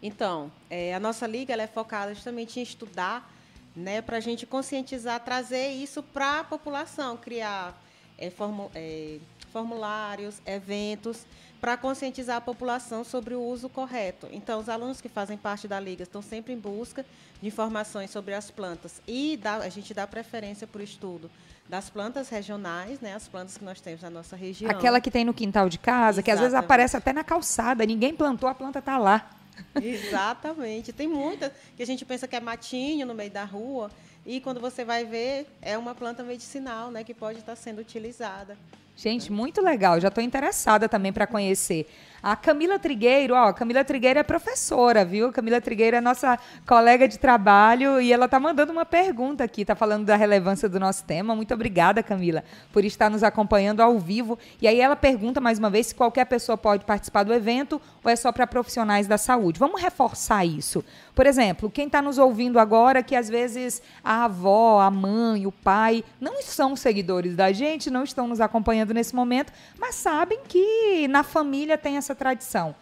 Então, 0.02 0.50
é, 0.69 0.95
a 0.95 1.00
nossa 1.00 1.26
liga 1.26 1.52
ela 1.52 1.62
é 1.62 1.66
focada 1.66 2.14
justamente 2.14 2.59
em 2.59 2.62
estudar 2.62 3.30
né, 3.75 4.02
para 4.02 4.16
a 4.16 4.21
gente 4.21 4.47
conscientizar, 4.47 5.21
trazer 5.21 5.71
isso 5.71 6.02
para 6.02 6.40
a 6.40 6.45
população, 6.45 7.16
criar 7.16 7.80
é, 8.19 8.30
formu 8.30 8.71
é, 8.75 9.19
formulários, 9.52 10.40
eventos, 10.47 11.26
para 11.61 11.76
conscientizar 11.76 12.37
a 12.37 12.40
população 12.40 13.02
sobre 13.02 13.35
o 13.35 13.42
uso 13.42 13.69
correto. 13.69 14.28
Então, 14.30 14.61
os 14.61 14.69
alunos 14.69 15.00
que 15.00 15.09
fazem 15.09 15.37
parte 15.37 15.66
da 15.66 15.80
Liga 15.80 16.04
estão 16.04 16.23
sempre 16.23 16.52
em 16.52 16.59
busca 16.59 17.04
de 17.42 17.49
informações 17.49 18.11
sobre 18.11 18.33
as 18.33 18.49
plantas 18.50 19.02
e 19.09 19.37
dá, 19.37 19.57
a 19.57 19.69
gente 19.69 19.92
dá 19.92 20.07
preferência 20.07 20.66
para 20.69 20.80
o 20.80 20.85
estudo 20.85 21.28
das 21.69 21.90
plantas 21.90 22.28
regionais, 22.28 23.00
né, 23.00 23.14
as 23.14 23.28
plantas 23.28 23.59
que 23.59 23.64
nós 23.64 23.80
temos 23.80 24.02
na 24.02 24.11
nossa 24.11 24.37
região. 24.37 24.71
Aquela 24.71 25.00
que 25.00 25.11
tem 25.11 25.25
no 25.25 25.35
quintal 25.35 25.69
de 25.69 25.78
casa, 25.78 26.21
Exatamente. 26.21 26.25
que 26.25 26.30
às 26.30 26.40
vezes 26.40 26.54
aparece 26.54 26.97
até 26.97 27.12
na 27.12 27.25
calçada, 27.25 27.85
ninguém 27.85 28.14
plantou, 28.14 28.49
a 28.49 28.54
planta 28.54 28.78
está 28.78 28.99
lá. 28.99 29.39
Exatamente. 29.80 30.92
Tem 30.92 31.09
muita 31.09 31.52
que 31.76 31.83
a 31.83 31.87
gente 31.87 32.04
pensa 32.04 32.26
que 32.26 32.37
é 32.37 32.40
matinho 32.40 33.07
no 33.07 33.14
meio 33.14 33.30
da 33.30 33.45
rua 33.45 33.90
e 34.25 34.40
quando 34.40 34.61
você 34.61 34.85
vai 34.85 35.04
ver 35.04 35.47
é 35.62 35.76
uma 35.78 35.95
planta 35.95 36.23
medicinal, 36.23 36.90
né, 36.90 37.04
que 37.04 37.14
pode 37.14 37.38
estar 37.38 37.57
sendo 37.57 37.80
utilizada. 37.80 38.57
Gente, 38.97 39.33
muito 39.33 39.62
legal. 39.62 39.99
Já 39.99 40.09
estou 40.09 40.23
interessada 40.23 40.88
também 40.88 41.12
para 41.12 41.26
conhecer. 41.26 41.88
A 42.23 42.37
Camila 42.37 42.79
Trigueiro, 42.79 43.35
ó, 43.35 43.50
Camila 43.53 43.83
Trigueiro 43.83 44.19
é 44.19 44.23
professora, 44.23 45.05
viu? 45.05 45.33
Camila 45.33 45.59
Trigueiro 45.59 45.97
é 45.97 46.00
nossa 46.03 46.39
colega 46.67 47.09
de 47.09 47.19
trabalho 47.19 47.99
e 47.99 48.12
ela 48.12 48.27
está 48.27 48.39
mandando 48.39 48.73
uma 48.73 48.85
pergunta 48.85 49.43
aqui, 49.43 49.62
está 49.62 49.75
falando 49.75 50.05
da 50.05 50.17
relevância 50.17 50.69
do 50.69 50.79
nosso 50.79 51.03
tema. 51.05 51.35
Muito 51.35 51.55
obrigada, 51.55 52.03
Camila, 52.03 52.45
por 52.73 52.85
estar 52.85 53.09
nos 53.09 53.23
acompanhando 53.23 53.81
ao 53.81 53.99
vivo. 53.99 54.39
E 54.61 54.69
aí 54.69 54.81
ela 54.81 54.97
pergunta 54.97 55.41
mais 55.41 55.59
uma 55.59 55.71
vez 55.71 55.89
se 55.89 55.95
qualquer 55.95 56.27
pessoa 56.27 56.59
pode 56.59 56.85
participar 56.85 57.23
do 57.23 57.33
evento 57.33 57.81
ou 58.05 58.11
é 58.11 58.17
só 58.17 58.31
para 58.31 58.47
profissionais 58.47 59.07
da 59.07 59.17
saúde. 59.17 59.59
Vamos 59.59 59.81
reforçar 59.81 60.45
isso. 60.45 60.85
Por 61.15 61.27
exemplo, 61.27 61.71
quem 61.71 61.87
está 61.87 62.03
nos 62.03 62.19
ouvindo 62.19 62.59
agora, 62.59 63.03
que 63.03 63.17
às 63.17 63.29
vezes 63.29 63.83
a 64.05 64.25
avó, 64.25 64.81
a 64.81 64.91
mãe, 64.91 65.47
o 65.47 65.53
pai 65.53 66.05
não 66.21 66.43
são 66.43 66.77
seguidores 66.77 67.35
da 67.35 67.53
gente, 67.53 67.91
não 67.91 68.05
estão 68.05 68.27
nos 68.27 68.41
acompanhando 68.41 68.95
nesse 68.95 69.15
momento, 69.15 69.53
mas 69.79 69.95
sabem 69.95 70.41
que 70.47 71.09
na 71.09 71.23
família 71.23 71.79
tem 71.79 71.97
essa 71.97 72.10
essa 72.11 72.14
tradição. 72.14 72.75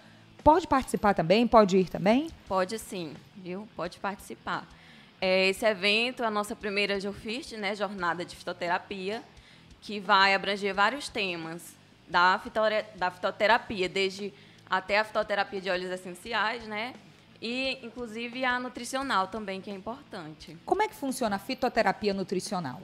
Pode 0.42 0.66
participar 0.66 1.14
também? 1.14 1.46
Pode 1.46 1.76
ir 1.76 1.88
também? 1.88 2.30
Pode 2.48 2.78
sim, 2.78 3.14
viu? 3.36 3.68
Pode 3.76 3.98
participar. 3.98 4.66
É, 5.20 5.48
esse 5.48 5.66
evento, 5.66 6.22
a 6.24 6.30
nossa 6.30 6.56
primeira 6.56 6.98
JOFIST, 6.98 7.56
né, 7.56 7.74
Jornada 7.74 8.24
de 8.24 8.34
Fitoterapia, 8.34 9.22
que 9.80 10.00
vai 10.00 10.34
abranger 10.34 10.74
vários 10.74 11.08
temas 11.08 11.74
da, 12.08 12.40
da 12.94 13.10
fitoterapia, 13.10 13.88
desde 13.88 14.32
até 14.70 14.98
a 14.98 15.04
fitoterapia 15.04 15.60
de 15.60 15.70
óleos 15.70 15.90
essenciais, 15.90 16.64
né? 16.66 16.94
E, 17.40 17.78
inclusive, 17.84 18.44
a 18.44 18.58
nutricional 18.58 19.28
também, 19.28 19.60
que 19.60 19.70
é 19.70 19.74
importante. 19.74 20.56
Como 20.64 20.82
é 20.82 20.88
que 20.88 20.94
funciona 20.94 21.36
a 21.36 21.38
fitoterapia 21.38 22.14
nutricional? 22.14 22.80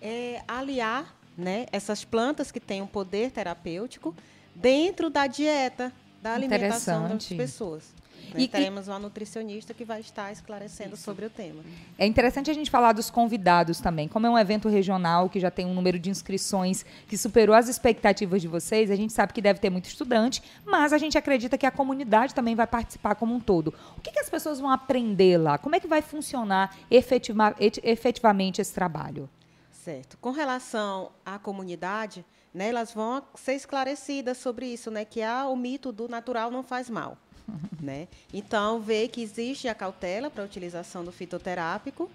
É 0.00 0.42
aliar 0.46 1.14
né, 1.36 1.66
essas 1.72 2.04
plantas 2.04 2.52
que 2.52 2.60
têm 2.60 2.82
um 2.82 2.86
poder 2.86 3.30
terapêutico 3.30 4.14
dentro 4.60 5.10
da 5.10 5.26
dieta, 5.26 5.92
da 6.22 6.34
alimentação 6.34 7.08
das 7.08 7.26
pessoas. 7.26 7.98
Né? 8.34 8.42
E, 8.42 8.48
teremos 8.48 8.88
uma 8.88 8.98
nutricionista 8.98 9.72
que 9.72 9.84
vai 9.84 10.00
estar 10.00 10.30
esclarecendo 10.30 10.94
isso. 10.94 11.02
sobre 11.02 11.26
o 11.26 11.30
tema. 11.30 11.62
É 11.98 12.06
interessante 12.06 12.50
a 12.50 12.54
gente 12.54 12.70
falar 12.70 12.92
dos 12.92 13.10
convidados 13.10 13.80
também. 13.80 14.08
Como 14.08 14.26
é 14.26 14.30
um 14.30 14.38
evento 14.38 14.68
regional 14.68 15.28
que 15.28 15.40
já 15.40 15.50
tem 15.50 15.64
um 15.64 15.74
número 15.74 15.98
de 15.98 16.10
inscrições 16.10 16.84
que 17.06 17.16
superou 17.16 17.54
as 17.54 17.68
expectativas 17.68 18.42
de 18.42 18.48
vocês, 18.48 18.90
a 18.90 18.96
gente 18.96 19.12
sabe 19.12 19.32
que 19.32 19.40
deve 19.40 19.60
ter 19.60 19.70
muito 19.70 19.86
estudante, 19.86 20.42
mas 20.64 20.92
a 20.92 20.98
gente 20.98 21.16
acredita 21.16 21.56
que 21.56 21.66
a 21.66 21.70
comunidade 21.70 22.34
também 22.34 22.54
vai 22.54 22.66
participar 22.66 23.14
como 23.14 23.34
um 23.34 23.40
todo. 23.40 23.72
O 23.96 24.00
que, 24.00 24.12
que 24.12 24.20
as 24.20 24.28
pessoas 24.28 24.60
vão 24.60 24.70
aprender 24.70 25.38
lá? 25.38 25.56
Como 25.56 25.74
é 25.74 25.80
que 25.80 25.86
vai 25.86 26.02
funcionar 26.02 26.76
efetiva, 26.90 27.54
efetivamente 27.58 28.60
esse 28.60 28.74
trabalho? 28.74 29.28
Certo. 29.70 30.18
Com 30.20 30.32
relação 30.32 31.10
à 31.24 31.38
comunidade, 31.38 32.24
né, 32.52 32.68
elas 32.68 32.92
vão 32.92 33.22
ser 33.34 33.54
esclarecidas 33.54 34.38
sobre 34.38 34.66
isso, 34.66 34.90
né, 34.90 35.04
que 35.04 35.22
ah, 35.22 35.48
o 35.48 35.56
mito 35.56 35.92
do 35.92 36.08
natural 36.08 36.50
não 36.50 36.62
faz 36.62 36.88
mal. 36.88 37.16
né? 37.80 38.08
Então, 38.32 38.80
ver 38.80 39.08
que 39.08 39.22
existe 39.22 39.68
a 39.68 39.74
cautela 39.74 40.30
para 40.30 40.42
a 40.42 40.46
utilização 40.46 41.04
do 41.04 41.12
fitoterápico. 41.12 42.10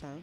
Tá? 0.00 0.14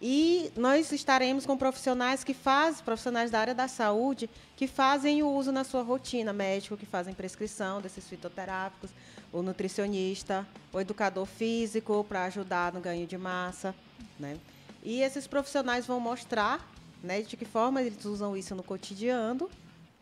E 0.00 0.52
nós 0.56 0.92
estaremos 0.92 1.44
com 1.44 1.56
profissionais 1.56 2.22
que 2.22 2.32
fazem, 2.32 2.84
profissionais 2.84 3.32
da 3.32 3.40
área 3.40 3.54
da 3.54 3.66
saúde, 3.66 4.30
que 4.56 4.68
fazem 4.68 5.22
o 5.22 5.28
uso 5.28 5.50
na 5.50 5.64
sua 5.64 5.82
rotina, 5.82 6.32
médico 6.32 6.76
que 6.76 6.86
fazem 6.86 7.12
prescrição 7.12 7.80
desses 7.80 8.06
fitoterápicos, 8.08 8.90
o 9.32 9.42
nutricionista, 9.42 10.46
o 10.72 10.80
educador 10.80 11.26
físico 11.26 12.04
para 12.08 12.24
ajudar 12.24 12.72
no 12.72 12.80
ganho 12.80 13.08
de 13.08 13.18
massa. 13.18 13.74
Né? 14.20 14.36
E 14.84 15.02
esses 15.02 15.26
profissionais 15.26 15.84
vão 15.84 15.98
mostrar 15.98 16.64
né, 17.02 17.22
de 17.22 17.36
que 17.36 17.44
forma 17.44 17.82
eles 17.82 18.04
usam 18.04 18.36
isso 18.36 18.54
no 18.54 18.62
cotidiano, 18.62 19.48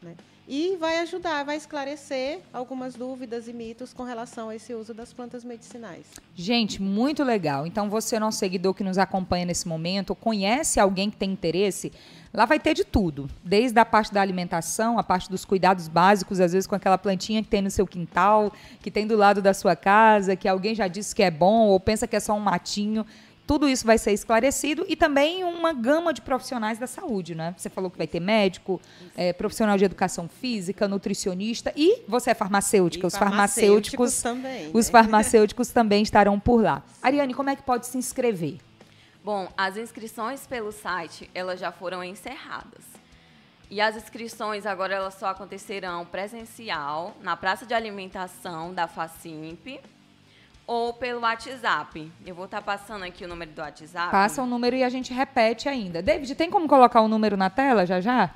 né, 0.02 0.14
e 0.48 0.76
vai 0.76 1.00
ajudar, 1.00 1.44
vai 1.44 1.56
esclarecer 1.56 2.38
algumas 2.52 2.94
dúvidas 2.94 3.48
e 3.48 3.52
mitos 3.52 3.92
com 3.92 4.04
relação 4.04 4.48
a 4.48 4.54
esse 4.54 4.72
uso 4.72 4.94
das 4.94 5.12
plantas 5.12 5.42
medicinais. 5.42 6.06
Gente, 6.36 6.80
muito 6.80 7.24
legal. 7.24 7.66
Então, 7.66 7.90
você, 7.90 8.16
nosso 8.20 8.38
seguidor 8.38 8.72
que 8.72 8.84
nos 8.84 8.96
acompanha 8.96 9.44
nesse 9.44 9.66
momento, 9.66 10.14
conhece 10.14 10.78
alguém 10.78 11.10
que 11.10 11.16
tem 11.16 11.32
interesse, 11.32 11.92
lá 12.32 12.44
vai 12.44 12.60
ter 12.60 12.74
de 12.74 12.84
tudo, 12.84 13.28
desde 13.42 13.76
a 13.80 13.84
parte 13.84 14.14
da 14.14 14.20
alimentação, 14.20 15.00
a 15.00 15.02
parte 15.02 15.28
dos 15.28 15.44
cuidados 15.44 15.88
básicos, 15.88 16.38
às 16.38 16.52
vezes 16.52 16.66
com 16.66 16.76
aquela 16.76 16.96
plantinha 16.96 17.42
que 17.42 17.48
tem 17.48 17.60
no 17.60 17.70
seu 17.70 17.86
quintal, 17.86 18.52
que 18.80 18.90
tem 18.90 19.04
do 19.04 19.16
lado 19.16 19.42
da 19.42 19.52
sua 19.52 19.74
casa, 19.74 20.36
que 20.36 20.46
alguém 20.46 20.76
já 20.76 20.86
disse 20.86 21.12
que 21.12 21.24
é 21.24 21.30
bom 21.30 21.66
ou 21.66 21.80
pensa 21.80 22.06
que 22.06 22.14
é 22.14 22.20
só 22.20 22.34
um 22.34 22.40
matinho. 22.40 23.04
Tudo 23.46 23.68
isso 23.68 23.86
vai 23.86 23.96
ser 23.96 24.12
esclarecido 24.12 24.84
e 24.88 24.96
também 24.96 25.44
uma 25.44 25.72
gama 25.72 26.12
de 26.12 26.20
profissionais 26.20 26.78
da 26.78 26.86
saúde, 26.86 27.34
né? 27.34 27.54
Você 27.56 27.70
falou 27.70 27.88
que 27.90 27.96
vai 27.96 28.06
ter 28.06 28.18
médico, 28.18 28.80
é, 29.16 29.32
profissional 29.32 29.78
de 29.78 29.84
educação 29.84 30.28
física, 30.28 30.88
nutricionista 30.88 31.72
e 31.76 32.02
você 32.08 32.30
é 32.30 32.34
farmacêutica. 32.34 33.06
E 33.06 33.08
os 33.08 33.16
farmacêuticos, 33.16 34.20
farmacêuticos 34.20 34.22
também. 34.22 34.70
Os 34.74 34.86
né? 34.86 34.92
farmacêuticos 34.92 35.68
também 35.68 36.02
estarão 36.02 36.40
por 36.40 36.60
lá. 36.60 36.82
Ariane, 37.00 37.34
como 37.34 37.48
é 37.48 37.54
que 37.54 37.62
pode 37.62 37.86
se 37.86 37.96
inscrever? 37.96 38.58
Bom, 39.22 39.48
as 39.56 39.76
inscrições 39.76 40.44
pelo 40.46 40.72
site 40.72 41.30
elas 41.32 41.60
já 41.60 41.70
foram 41.70 42.02
encerradas. 42.02 42.84
E 43.70 43.80
as 43.80 43.96
inscrições 43.96 44.66
agora 44.66 44.94
elas 44.94 45.14
só 45.14 45.26
acontecerão 45.26 46.04
presencial 46.04 47.16
na 47.20 47.36
praça 47.36 47.64
de 47.64 47.74
alimentação 47.74 48.72
da 48.74 48.88
Facimp 48.88 49.80
ou 50.66 50.92
pelo 50.92 51.20
WhatsApp. 51.20 52.10
Eu 52.26 52.34
vou 52.34 52.46
estar 52.46 52.58
tá 52.58 52.62
passando 52.62 53.04
aqui 53.04 53.24
o 53.24 53.28
número 53.28 53.52
do 53.52 53.60
WhatsApp. 53.60 54.10
Passa 54.10 54.42
o 54.42 54.46
número 54.46 54.74
e 54.74 54.82
a 54.82 54.88
gente 54.88 55.12
repete 55.12 55.68
ainda. 55.68 56.02
David, 56.02 56.34
tem 56.34 56.50
como 56.50 56.66
colocar 56.66 57.02
o 57.02 57.08
número 57.08 57.36
na 57.36 57.48
tela 57.48 57.86
já 57.86 58.00
já? 58.00 58.34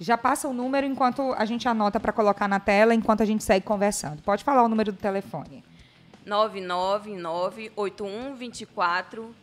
Já 0.00 0.16
passa 0.16 0.48
o 0.48 0.52
número 0.52 0.86
enquanto 0.86 1.32
a 1.32 1.44
gente 1.44 1.68
anota 1.68 1.98
para 1.98 2.12
colocar 2.12 2.46
na 2.48 2.60
tela, 2.60 2.94
enquanto 2.94 3.22
a 3.22 3.26
gente 3.26 3.42
segue 3.44 3.64
conversando. 3.64 4.22
Pode 4.22 4.44
falar 4.44 4.62
o 4.62 4.68
número 4.68 4.92
do 4.92 4.98
telefone. 4.98 5.64
999 6.24 7.72
8124 7.74 9.34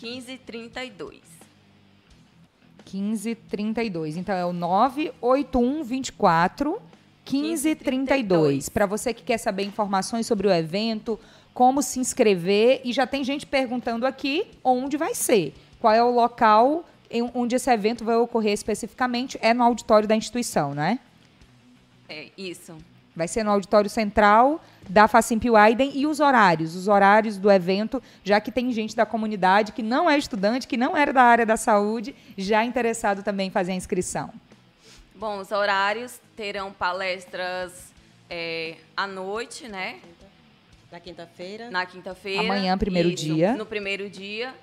1532. 0.00 1.20
1532. 2.92 4.16
Então 4.16 4.34
é 4.34 4.44
o 4.44 4.52
98124 4.52 6.82
1532. 7.24 8.68
Para 8.68 8.86
você 8.86 9.14
que 9.14 9.22
quer 9.22 9.38
saber 9.38 9.62
informações 9.64 10.26
sobre 10.26 10.46
o 10.46 10.52
evento, 10.52 11.18
como 11.54 11.80
se 11.80 12.00
inscrever 12.00 12.80
e 12.84 12.92
já 12.92 13.06
tem 13.06 13.22
gente 13.22 13.46
perguntando 13.46 14.04
aqui 14.04 14.44
onde 14.62 14.96
vai 14.96 15.14
ser, 15.14 15.54
qual 15.80 15.94
é 15.94 16.02
o 16.02 16.10
local 16.10 16.84
onde 17.32 17.54
esse 17.54 17.70
evento 17.70 18.04
vai 18.04 18.16
ocorrer 18.16 18.52
especificamente, 18.52 19.38
é 19.40 19.54
no 19.54 19.62
auditório 19.62 20.08
da 20.08 20.16
instituição, 20.16 20.74
né? 20.74 20.98
É 22.08 22.28
isso. 22.36 22.76
Vai 23.14 23.28
ser 23.28 23.44
no 23.44 23.52
auditório 23.52 23.88
central 23.88 24.60
da 24.88 25.06
Facimp 25.06 25.44
Widen 25.44 25.92
e 25.94 26.06
os 26.06 26.18
horários, 26.18 26.74
os 26.74 26.88
horários 26.88 27.38
do 27.38 27.48
evento, 27.50 28.02
já 28.24 28.40
que 28.40 28.50
tem 28.50 28.72
gente 28.72 28.96
da 28.96 29.06
comunidade 29.06 29.70
que 29.70 29.82
não 29.82 30.10
é 30.10 30.18
estudante, 30.18 30.66
que 30.66 30.76
não 30.76 30.96
era 30.96 31.12
da 31.12 31.22
área 31.22 31.46
da 31.46 31.56
saúde, 31.56 32.16
já 32.36 32.64
interessado 32.64 33.22
também 33.22 33.46
em 33.46 33.50
fazer 33.50 33.70
a 33.70 33.76
inscrição. 33.76 34.32
Bom, 35.14 35.38
os 35.38 35.52
horários 35.52 36.20
terão 36.34 36.72
palestras 36.72 37.92
é, 38.28 38.74
à 38.96 39.06
noite, 39.06 39.68
né? 39.68 40.00
Na 40.94 41.00
quinta-feira. 41.00 41.70
Na 41.72 41.84
quinta-feira. 41.84 42.40
Amanhã, 42.42 42.78
primeiro 42.78 43.08
isso, 43.08 43.24
dia. 43.24 43.56
No 43.56 43.66
primeiro 43.66 44.08
dia. 44.08 44.54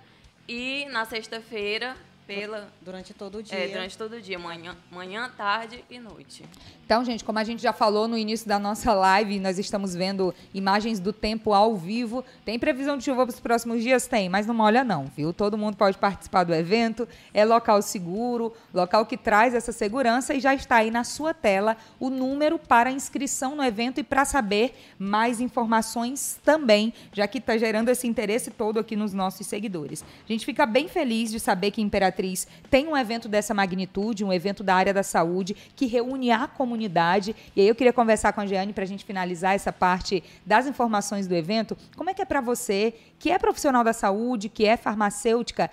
E 0.47 0.85
na 0.85 1.03
sexta-feira, 1.03 1.97
pela. 2.35 2.67
Durante 2.81 3.13
todo 3.13 3.37
o 3.37 3.43
dia. 3.43 3.57
É, 3.57 3.67
durante 3.67 3.97
todo 3.97 4.13
o 4.13 4.21
dia, 4.21 4.39
manhã, 4.39 4.75
manhã, 4.89 5.29
tarde 5.35 5.83
e 5.89 5.99
noite. 5.99 6.43
Então, 6.85 7.05
gente, 7.05 7.23
como 7.23 7.39
a 7.39 7.43
gente 7.43 7.61
já 7.61 7.71
falou 7.71 8.07
no 8.07 8.17
início 8.17 8.47
da 8.47 8.59
nossa 8.59 8.93
live, 8.93 9.39
nós 9.39 9.57
estamos 9.57 9.95
vendo 9.95 10.33
imagens 10.53 10.99
do 10.99 11.13
tempo 11.13 11.53
ao 11.53 11.75
vivo. 11.75 12.23
Tem 12.43 12.59
previsão 12.59 12.97
de 12.97 13.03
chuva 13.03 13.25
para 13.25 13.33
os 13.33 13.39
próximos 13.39 13.81
dias? 13.81 14.07
Tem, 14.07 14.27
mas 14.27 14.45
não 14.45 14.53
molha 14.53 14.83
não, 14.83 15.05
viu? 15.05 15.31
Todo 15.31 15.57
mundo 15.57 15.77
pode 15.77 15.97
participar 15.97 16.43
do 16.43 16.53
evento. 16.53 17.07
É 17.33 17.45
local 17.45 17.81
seguro, 17.81 18.53
local 18.73 19.05
que 19.05 19.15
traz 19.15 19.53
essa 19.53 19.71
segurança 19.71 20.33
e 20.33 20.39
já 20.39 20.53
está 20.53 20.77
aí 20.77 20.91
na 20.91 21.03
sua 21.03 21.33
tela 21.33 21.77
o 21.99 22.09
número 22.09 22.59
para 22.59 22.91
inscrição 22.91 23.55
no 23.55 23.63
evento 23.63 23.99
e 23.99 24.03
para 24.03 24.25
saber 24.25 24.75
mais 24.97 25.39
informações 25.39 26.39
também, 26.43 26.93
já 27.13 27.27
que 27.27 27.37
está 27.37 27.57
gerando 27.57 27.89
esse 27.89 28.07
interesse 28.07 28.51
todo 28.51 28.79
aqui 28.79 28.95
nos 28.95 29.13
nossos 29.13 29.47
seguidores. 29.47 30.03
A 30.27 30.31
gente 30.31 30.45
fica 30.45 30.65
bem 30.65 30.87
feliz 30.87 31.31
de 31.31 31.39
saber 31.39 31.71
que 31.71 31.81
Imperatriz 31.81 32.20
tem 32.69 32.87
um 32.87 32.95
evento 32.95 33.27
dessa 33.27 33.53
magnitude, 33.53 34.23
um 34.23 34.31
evento 34.31 34.63
da 34.63 34.75
área 34.75 34.93
da 34.93 35.03
saúde 35.03 35.55
que 35.75 35.85
reúne 35.85 36.31
a 36.31 36.47
comunidade. 36.47 37.35
E 37.55 37.61
aí 37.61 37.67
eu 37.67 37.75
queria 37.75 37.93
conversar 37.93 38.33
com 38.33 38.41
a 38.41 38.45
Jeane 38.45 38.73
para 38.73 38.83
a 38.83 38.87
gente 38.87 39.03
finalizar 39.03 39.55
essa 39.55 39.71
parte 39.71 40.23
das 40.45 40.67
informações 40.67 41.27
do 41.27 41.35
evento. 41.35 41.77
Como 41.95 42.09
é 42.09 42.13
que 42.13 42.21
é 42.21 42.25
para 42.25 42.41
você, 42.41 42.93
que 43.19 43.31
é 43.31 43.37
profissional 43.37 43.83
da 43.83 43.93
saúde, 43.93 44.49
que 44.49 44.65
é 44.65 44.77
farmacêutica, 44.77 45.69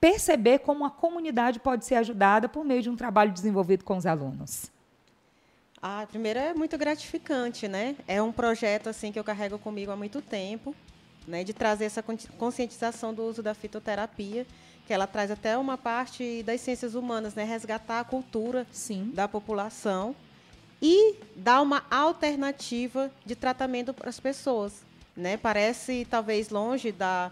perceber 0.00 0.60
como 0.60 0.84
a 0.84 0.90
comunidade 0.90 1.58
pode 1.58 1.84
ser 1.84 1.96
ajudada 1.96 2.48
por 2.48 2.64
meio 2.64 2.82
de 2.82 2.90
um 2.90 2.96
trabalho 2.96 3.32
desenvolvido 3.32 3.84
com 3.84 3.96
os 3.96 4.06
alunos? 4.06 4.70
Ah, 5.80 6.06
primeiro 6.08 6.38
é 6.38 6.54
muito 6.54 6.76
gratificante, 6.76 7.68
né? 7.68 7.94
É 8.06 8.20
um 8.20 8.32
projeto 8.32 8.88
assim 8.88 9.12
que 9.12 9.18
eu 9.18 9.24
carrego 9.24 9.58
comigo 9.58 9.92
há 9.92 9.96
muito 9.96 10.20
tempo, 10.20 10.74
né? 11.26 11.44
De 11.44 11.52
trazer 11.52 11.84
essa 11.84 12.02
conscientização 12.36 13.14
do 13.14 13.22
uso 13.22 13.42
da 13.42 13.54
fitoterapia, 13.54 14.44
que 14.88 14.94
ela 14.94 15.06
traz 15.06 15.30
até 15.30 15.54
uma 15.58 15.76
parte 15.76 16.42
das 16.44 16.62
ciências 16.62 16.94
humanas, 16.94 17.34
né? 17.34 17.44
Resgatar 17.44 18.00
a 18.00 18.04
cultura 18.04 18.66
Sim. 18.72 19.10
da 19.12 19.28
população 19.28 20.16
e 20.80 21.14
dar 21.36 21.60
uma 21.60 21.84
alternativa 21.90 23.10
de 23.26 23.36
tratamento 23.36 23.92
para 23.92 24.08
as 24.08 24.18
pessoas. 24.18 24.82
Né? 25.14 25.36
Parece 25.36 26.06
talvez 26.08 26.48
longe 26.48 26.90
da, 26.90 27.30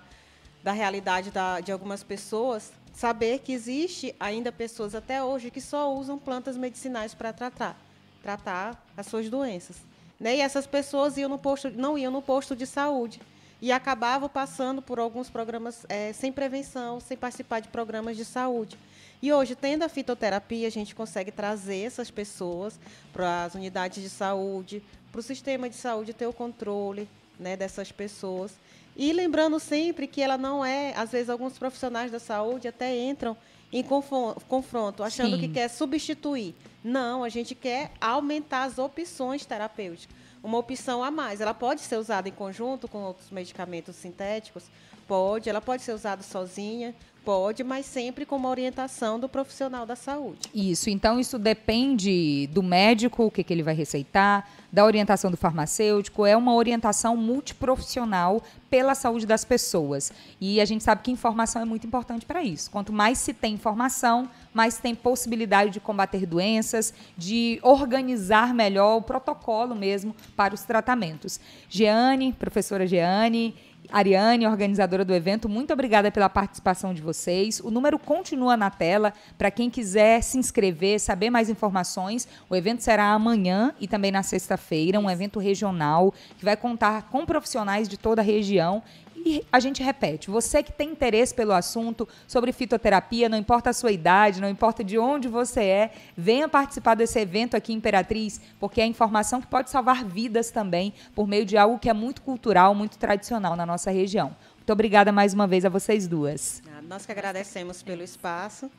da 0.63 0.73
realidade 0.73 1.31
da, 1.31 1.61
de 1.61 1.73
algumas 1.73 2.03
pessoas 2.03 2.73
saber 2.93 3.39
que 3.39 3.53
existe 3.53 4.15
ainda 4.21 4.53
pessoas 4.53 4.95
até 4.95 5.25
hoje 5.25 5.51
que 5.51 5.61
só 5.61 5.91
usam 5.95 6.19
plantas 6.19 6.59
medicinais 6.59 7.15
para 7.15 7.33
tratar, 7.33 7.75
tratar 8.23 8.85
as 8.95 9.07
suas 9.07 9.31
doenças. 9.31 9.77
Né? 10.21 10.37
E 10.37 10.41
essas 10.41 10.67
pessoas 10.67 11.17
iam 11.17 11.31
no 11.31 11.39
posto, 11.39 11.71
não 11.71 11.97
iam 11.97 12.13
no 12.13 12.21
posto 12.21 12.55
de 12.55 12.67
saúde 12.67 13.19
e 13.61 13.73
acabavam 13.73 14.29
passando 14.29 14.83
por 14.83 14.99
alguns 14.99 15.31
programas 15.31 15.87
é, 15.89 16.13
sem 16.13 16.31
prevenção, 16.31 17.01
sem 17.01 17.17
participar 17.17 17.61
de 17.61 17.69
programas 17.69 18.17
de 18.17 18.25
saúde. 18.25 18.79
E 19.23 19.33
hoje, 19.33 19.55
tendo 19.55 19.83
a 19.83 19.89
fitoterapia, 19.89 20.67
a 20.67 20.71
gente 20.71 20.95
consegue 20.95 21.31
trazer 21.31 21.79
essas 21.79 22.11
pessoas 22.11 22.79
para 23.13 23.45
as 23.45 23.55
unidades 23.55 24.03
de 24.03 24.11
saúde, 24.11 24.83
para 25.11 25.21
o 25.21 25.23
sistema 25.23 25.71
de 25.71 25.77
saúde 25.77 26.13
ter 26.13 26.27
o 26.27 26.33
controle 26.33 27.09
né, 27.41 27.57
dessas 27.57 27.91
pessoas. 27.91 28.53
E 28.95 29.13
lembrando 29.13 29.59
sempre 29.59 30.07
que 30.07 30.21
ela 30.21 30.37
não 30.37 30.65
é, 30.65 30.95
às 30.95 31.13
vezes, 31.13 31.31
alguns 31.31 31.59
profissionais 31.59 32.11
da 32.11 32.19
saúde 32.19 32.69
até 32.69 32.95
entram 32.95 33.37
em 33.73 33.83
confronto, 33.83 35.03
achando 35.03 35.37
Sim. 35.37 35.41
que 35.41 35.49
quer 35.49 35.69
substituir. 35.69 36.55
Não, 36.85 37.25
a 37.25 37.29
gente 37.29 37.55
quer 37.55 37.93
aumentar 38.01 38.65
as 38.65 38.79
opções 38.79 39.45
terapêuticas. 39.45 40.17
Uma 40.47 40.59
opção 40.59 41.03
a 41.03 41.11
mais. 41.11 41.41
Ela 41.41 41.53
pode 41.53 41.81
ser 41.81 41.97
usada 41.97 42.29
em 42.29 42.33
conjunto 42.33 42.87
com 42.87 42.99
outros 43.03 43.33
medicamentos 43.33 43.97
sintéticos? 43.97 44.63
Pode. 45.09 45.51
Ela 45.51 45.61
pode 45.61 45.83
ser 45.83 45.91
usada 45.93 46.23
sozinha? 46.23 46.95
Pode, 47.27 47.65
mas 47.65 47.87
sempre 47.87 48.25
com 48.25 48.37
uma 48.37 48.49
orientação 48.49 49.19
do 49.19 49.29
profissional 49.29 49.85
da 49.85 49.97
saúde. 49.97 50.49
Isso, 50.55 50.89
então 50.89 51.19
isso 51.19 51.41
depende 51.41 52.47
do 52.53 52.63
médico, 52.63 53.25
o 53.25 53.31
que, 53.33 53.43
que 53.43 53.53
ele 53.53 53.65
vai 53.65 53.75
receitar, 53.75 54.49
da 54.73 54.85
orientação 54.85 55.29
do 55.29 55.37
farmacêutico, 55.37 56.25
é 56.25 56.37
uma 56.37 56.55
orientação 56.55 57.17
multiprofissional 57.17 58.41
pela 58.71 58.95
saúde 58.95 59.27
das 59.27 59.45
pessoas. 59.45 60.13
E 60.41 60.61
a 60.61 60.65
gente 60.65 60.85
sabe 60.85 61.03
que 61.03 61.11
informação 61.11 61.61
é 61.61 61.65
muito 61.65 61.85
importante 61.85 62.25
para 62.25 62.45
isso. 62.45 62.71
Quanto 62.71 62.93
mais 62.93 63.19
se 63.19 63.35
tem 63.35 63.55
informação, 63.55 64.31
mais 64.55 64.79
tem 64.79 64.95
possibilidade 64.95 65.71
de 65.71 65.81
combater 65.81 66.27
doenças, 66.27 66.95
de 67.19 67.59
organizar 67.63 68.55
melhor 68.55 68.99
o 68.99 69.03
protocolo 69.03 69.75
mesmo 69.75 70.15
para 70.37 70.55
os 70.55 70.63
tratamentos. 70.63 71.41
Jeane, 71.69 72.33
professora 72.33 72.87
Jeane, 72.87 73.53
Ariane, 73.91 74.47
organizadora 74.47 75.05
do 75.05 75.15
evento, 75.15 75.49
muito 75.49 75.73
obrigada 75.73 76.11
pela 76.11 76.29
participação 76.29 76.93
de 76.93 77.03
vocês. 77.03 77.61
O 77.61 77.71
número 77.71 77.99
continua 77.99 78.57
na 78.57 78.71
tela 78.71 79.13
para 79.37 79.51
quem 79.51 79.71
quiser 79.71 80.23
se 80.23 80.39
inscrever, 80.39 81.01
saber 81.01 81.31
mais 81.31 81.49
informações. 81.49 82.27
O 82.49 82.57
evento 82.57 82.83
será 82.83 83.13
amanhã 83.13 83.75
e 83.81 83.87
também 83.89 84.11
na 84.11 84.23
sexta-feira, 84.23 85.01
um 85.01 85.11
evento 85.11 85.39
regional 85.39 86.13
que 86.39 86.45
vai 86.45 86.57
contar 86.57 87.09
com 87.11 87.25
profissionais 87.27 87.89
de 87.89 87.97
toda 87.97 88.23
a 88.23 88.25
região 88.25 88.83
e 89.27 89.45
a 89.51 89.59
gente 89.59 89.83
repete: 89.83 90.31
você 90.31 90.63
que 90.63 90.71
tem 90.71 90.91
interesse 90.91 91.35
pelo 91.35 91.53
assunto 91.53 92.09
sobre 92.29 92.53
fitoterapia, 92.53 93.29
não 93.29 93.37
importa 93.37 93.71
a 93.71 93.73
sua 93.73 93.91
idade, 93.91 94.41
não 94.41 94.49
importa 94.49 94.85
de 94.85 94.97
onde 94.97 95.27
você 95.27 95.65
é, 95.65 95.91
venha 96.17 96.49
participar 96.49 96.95
desse 96.95 97.19
evento 97.19 97.57
aqui 97.57 97.73
em 97.73 97.77
Imperatriz, 97.77 98.41
porque 98.61 98.81
é 98.81 98.87
informação 98.87 99.41
que 99.41 99.49
pode 99.49 99.69
salvar 99.69 100.05
vidas 100.05 100.53
também 100.53 100.95
por 101.13 101.27
meio 101.27 101.45
de 101.45 101.57
algo 101.57 101.77
que 101.77 101.91
é 101.91 101.93
muito 101.93 102.23
cultural, 102.23 102.73
muito 102.73 102.99
tradicional 102.99 103.57
na 103.57 103.67
nossa 103.67 103.91
região. 103.91 104.37
Muito 104.57 104.73
obrigada 104.73 105.11
mais 105.11 105.35
uma 105.35 105.49
vez 105.49 105.65
a 105.65 105.69
vocês 105.69 106.07
duas. 106.07 106.63
Nós 106.89 107.05
que 107.05 107.11
agradecemos 107.11 107.83
pelo 107.83 108.05
espaço. 108.05 108.71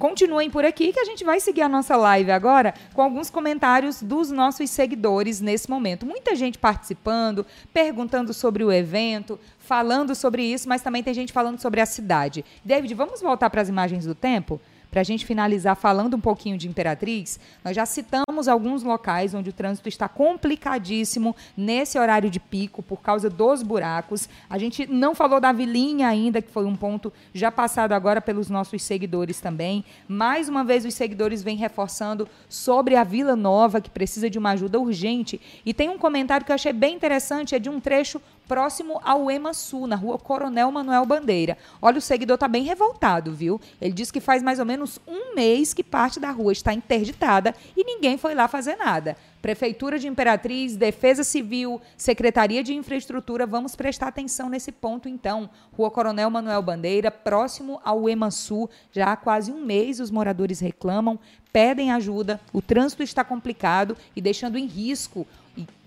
Continuem 0.00 0.48
por 0.48 0.64
aqui 0.64 0.94
que 0.94 0.98
a 0.98 1.04
gente 1.04 1.22
vai 1.22 1.40
seguir 1.40 1.60
a 1.60 1.68
nossa 1.68 1.94
live 1.94 2.30
agora 2.30 2.72
com 2.94 3.02
alguns 3.02 3.28
comentários 3.28 4.02
dos 4.02 4.30
nossos 4.30 4.70
seguidores 4.70 5.42
nesse 5.42 5.68
momento. 5.68 6.06
Muita 6.06 6.34
gente 6.34 6.56
participando, 6.56 7.44
perguntando 7.70 8.32
sobre 8.32 8.64
o 8.64 8.72
evento, 8.72 9.38
falando 9.58 10.14
sobre 10.14 10.42
isso, 10.42 10.66
mas 10.66 10.80
também 10.80 11.02
tem 11.02 11.12
gente 11.12 11.34
falando 11.34 11.60
sobre 11.60 11.82
a 11.82 11.86
cidade. 11.86 12.46
David, 12.64 12.94
vamos 12.94 13.20
voltar 13.20 13.50
para 13.50 13.60
as 13.60 13.68
imagens 13.68 14.06
do 14.06 14.14
tempo? 14.14 14.58
Para 14.90 15.02
a 15.02 15.04
gente 15.04 15.24
finalizar 15.24 15.76
falando 15.76 16.14
um 16.14 16.20
pouquinho 16.20 16.58
de 16.58 16.68
Imperatriz, 16.68 17.38
nós 17.64 17.76
já 17.76 17.86
citamos 17.86 18.48
alguns 18.48 18.82
locais 18.82 19.34
onde 19.34 19.50
o 19.50 19.52
trânsito 19.52 19.88
está 19.88 20.08
complicadíssimo 20.08 21.36
nesse 21.56 21.96
horário 21.96 22.28
de 22.28 22.40
pico 22.40 22.82
por 22.82 23.00
causa 23.00 23.30
dos 23.30 23.62
buracos. 23.62 24.28
A 24.48 24.58
gente 24.58 24.86
não 24.88 25.14
falou 25.14 25.40
da 25.40 25.52
Vilinha 25.52 26.08
ainda, 26.08 26.42
que 26.42 26.50
foi 26.50 26.64
um 26.64 26.74
ponto 26.74 27.12
já 27.32 27.52
passado 27.52 27.92
agora 27.92 28.20
pelos 28.20 28.50
nossos 28.50 28.82
seguidores 28.82 29.40
também. 29.40 29.84
Mais 30.08 30.48
uma 30.48 30.64
vez, 30.64 30.84
os 30.84 30.94
seguidores 30.94 31.40
vêm 31.40 31.56
reforçando 31.56 32.28
sobre 32.48 32.96
a 32.96 33.04
Vila 33.04 33.36
Nova, 33.36 33.80
que 33.80 33.90
precisa 33.90 34.28
de 34.28 34.38
uma 34.38 34.50
ajuda 34.50 34.80
urgente. 34.80 35.40
E 35.64 35.72
tem 35.72 35.88
um 35.88 35.98
comentário 35.98 36.44
que 36.44 36.50
eu 36.50 36.56
achei 36.56 36.72
bem 36.72 36.96
interessante, 36.96 37.54
é 37.54 37.60
de 37.60 37.70
um 37.70 37.78
trecho 37.78 38.20
próximo 38.50 39.00
ao 39.04 39.30
EMA 39.30 39.54
Sul, 39.54 39.86
na 39.86 39.94
rua 39.94 40.18
Coronel 40.18 40.72
Manuel 40.72 41.06
Bandeira. 41.06 41.56
Olha, 41.80 41.98
o 41.98 42.00
seguidor 42.00 42.34
está 42.34 42.48
bem 42.48 42.64
revoltado, 42.64 43.32
viu? 43.32 43.60
Ele 43.80 43.92
diz 43.92 44.10
que 44.10 44.18
faz 44.18 44.42
mais 44.42 44.58
ou 44.58 44.66
menos 44.66 44.98
um 45.06 45.36
mês 45.36 45.72
que 45.72 45.84
parte 45.84 46.18
da 46.18 46.32
rua 46.32 46.50
está 46.50 46.74
interditada 46.74 47.54
e 47.76 47.84
ninguém 47.84 48.18
foi 48.18 48.34
lá 48.34 48.48
fazer 48.48 48.74
nada. 48.74 49.16
Prefeitura 49.40 50.00
de 50.00 50.08
Imperatriz, 50.08 50.76
Defesa 50.76 51.22
Civil, 51.22 51.80
Secretaria 51.96 52.62
de 52.62 52.74
Infraestrutura, 52.74 53.46
vamos 53.46 53.76
prestar 53.76 54.08
atenção 54.08 54.50
nesse 54.50 54.72
ponto 54.72 55.08
então. 55.08 55.48
Rua 55.72 55.90
Coronel 55.90 56.28
Manuel 56.28 56.60
Bandeira, 56.60 57.10
próximo 57.10 57.80
ao 57.84 58.02
Sul. 58.32 58.68
já 58.92 59.12
há 59.12 59.16
quase 59.16 59.52
um 59.52 59.64
mês 59.64 60.00
os 60.00 60.10
moradores 60.10 60.58
reclamam, 60.58 61.20
pedem 61.52 61.90
ajuda, 61.92 62.40
o 62.52 62.60
trânsito 62.60 63.02
está 63.02 63.24
complicado 63.24 63.96
e 64.14 64.20
deixando 64.20 64.58
em 64.58 64.66
risco 64.66 65.26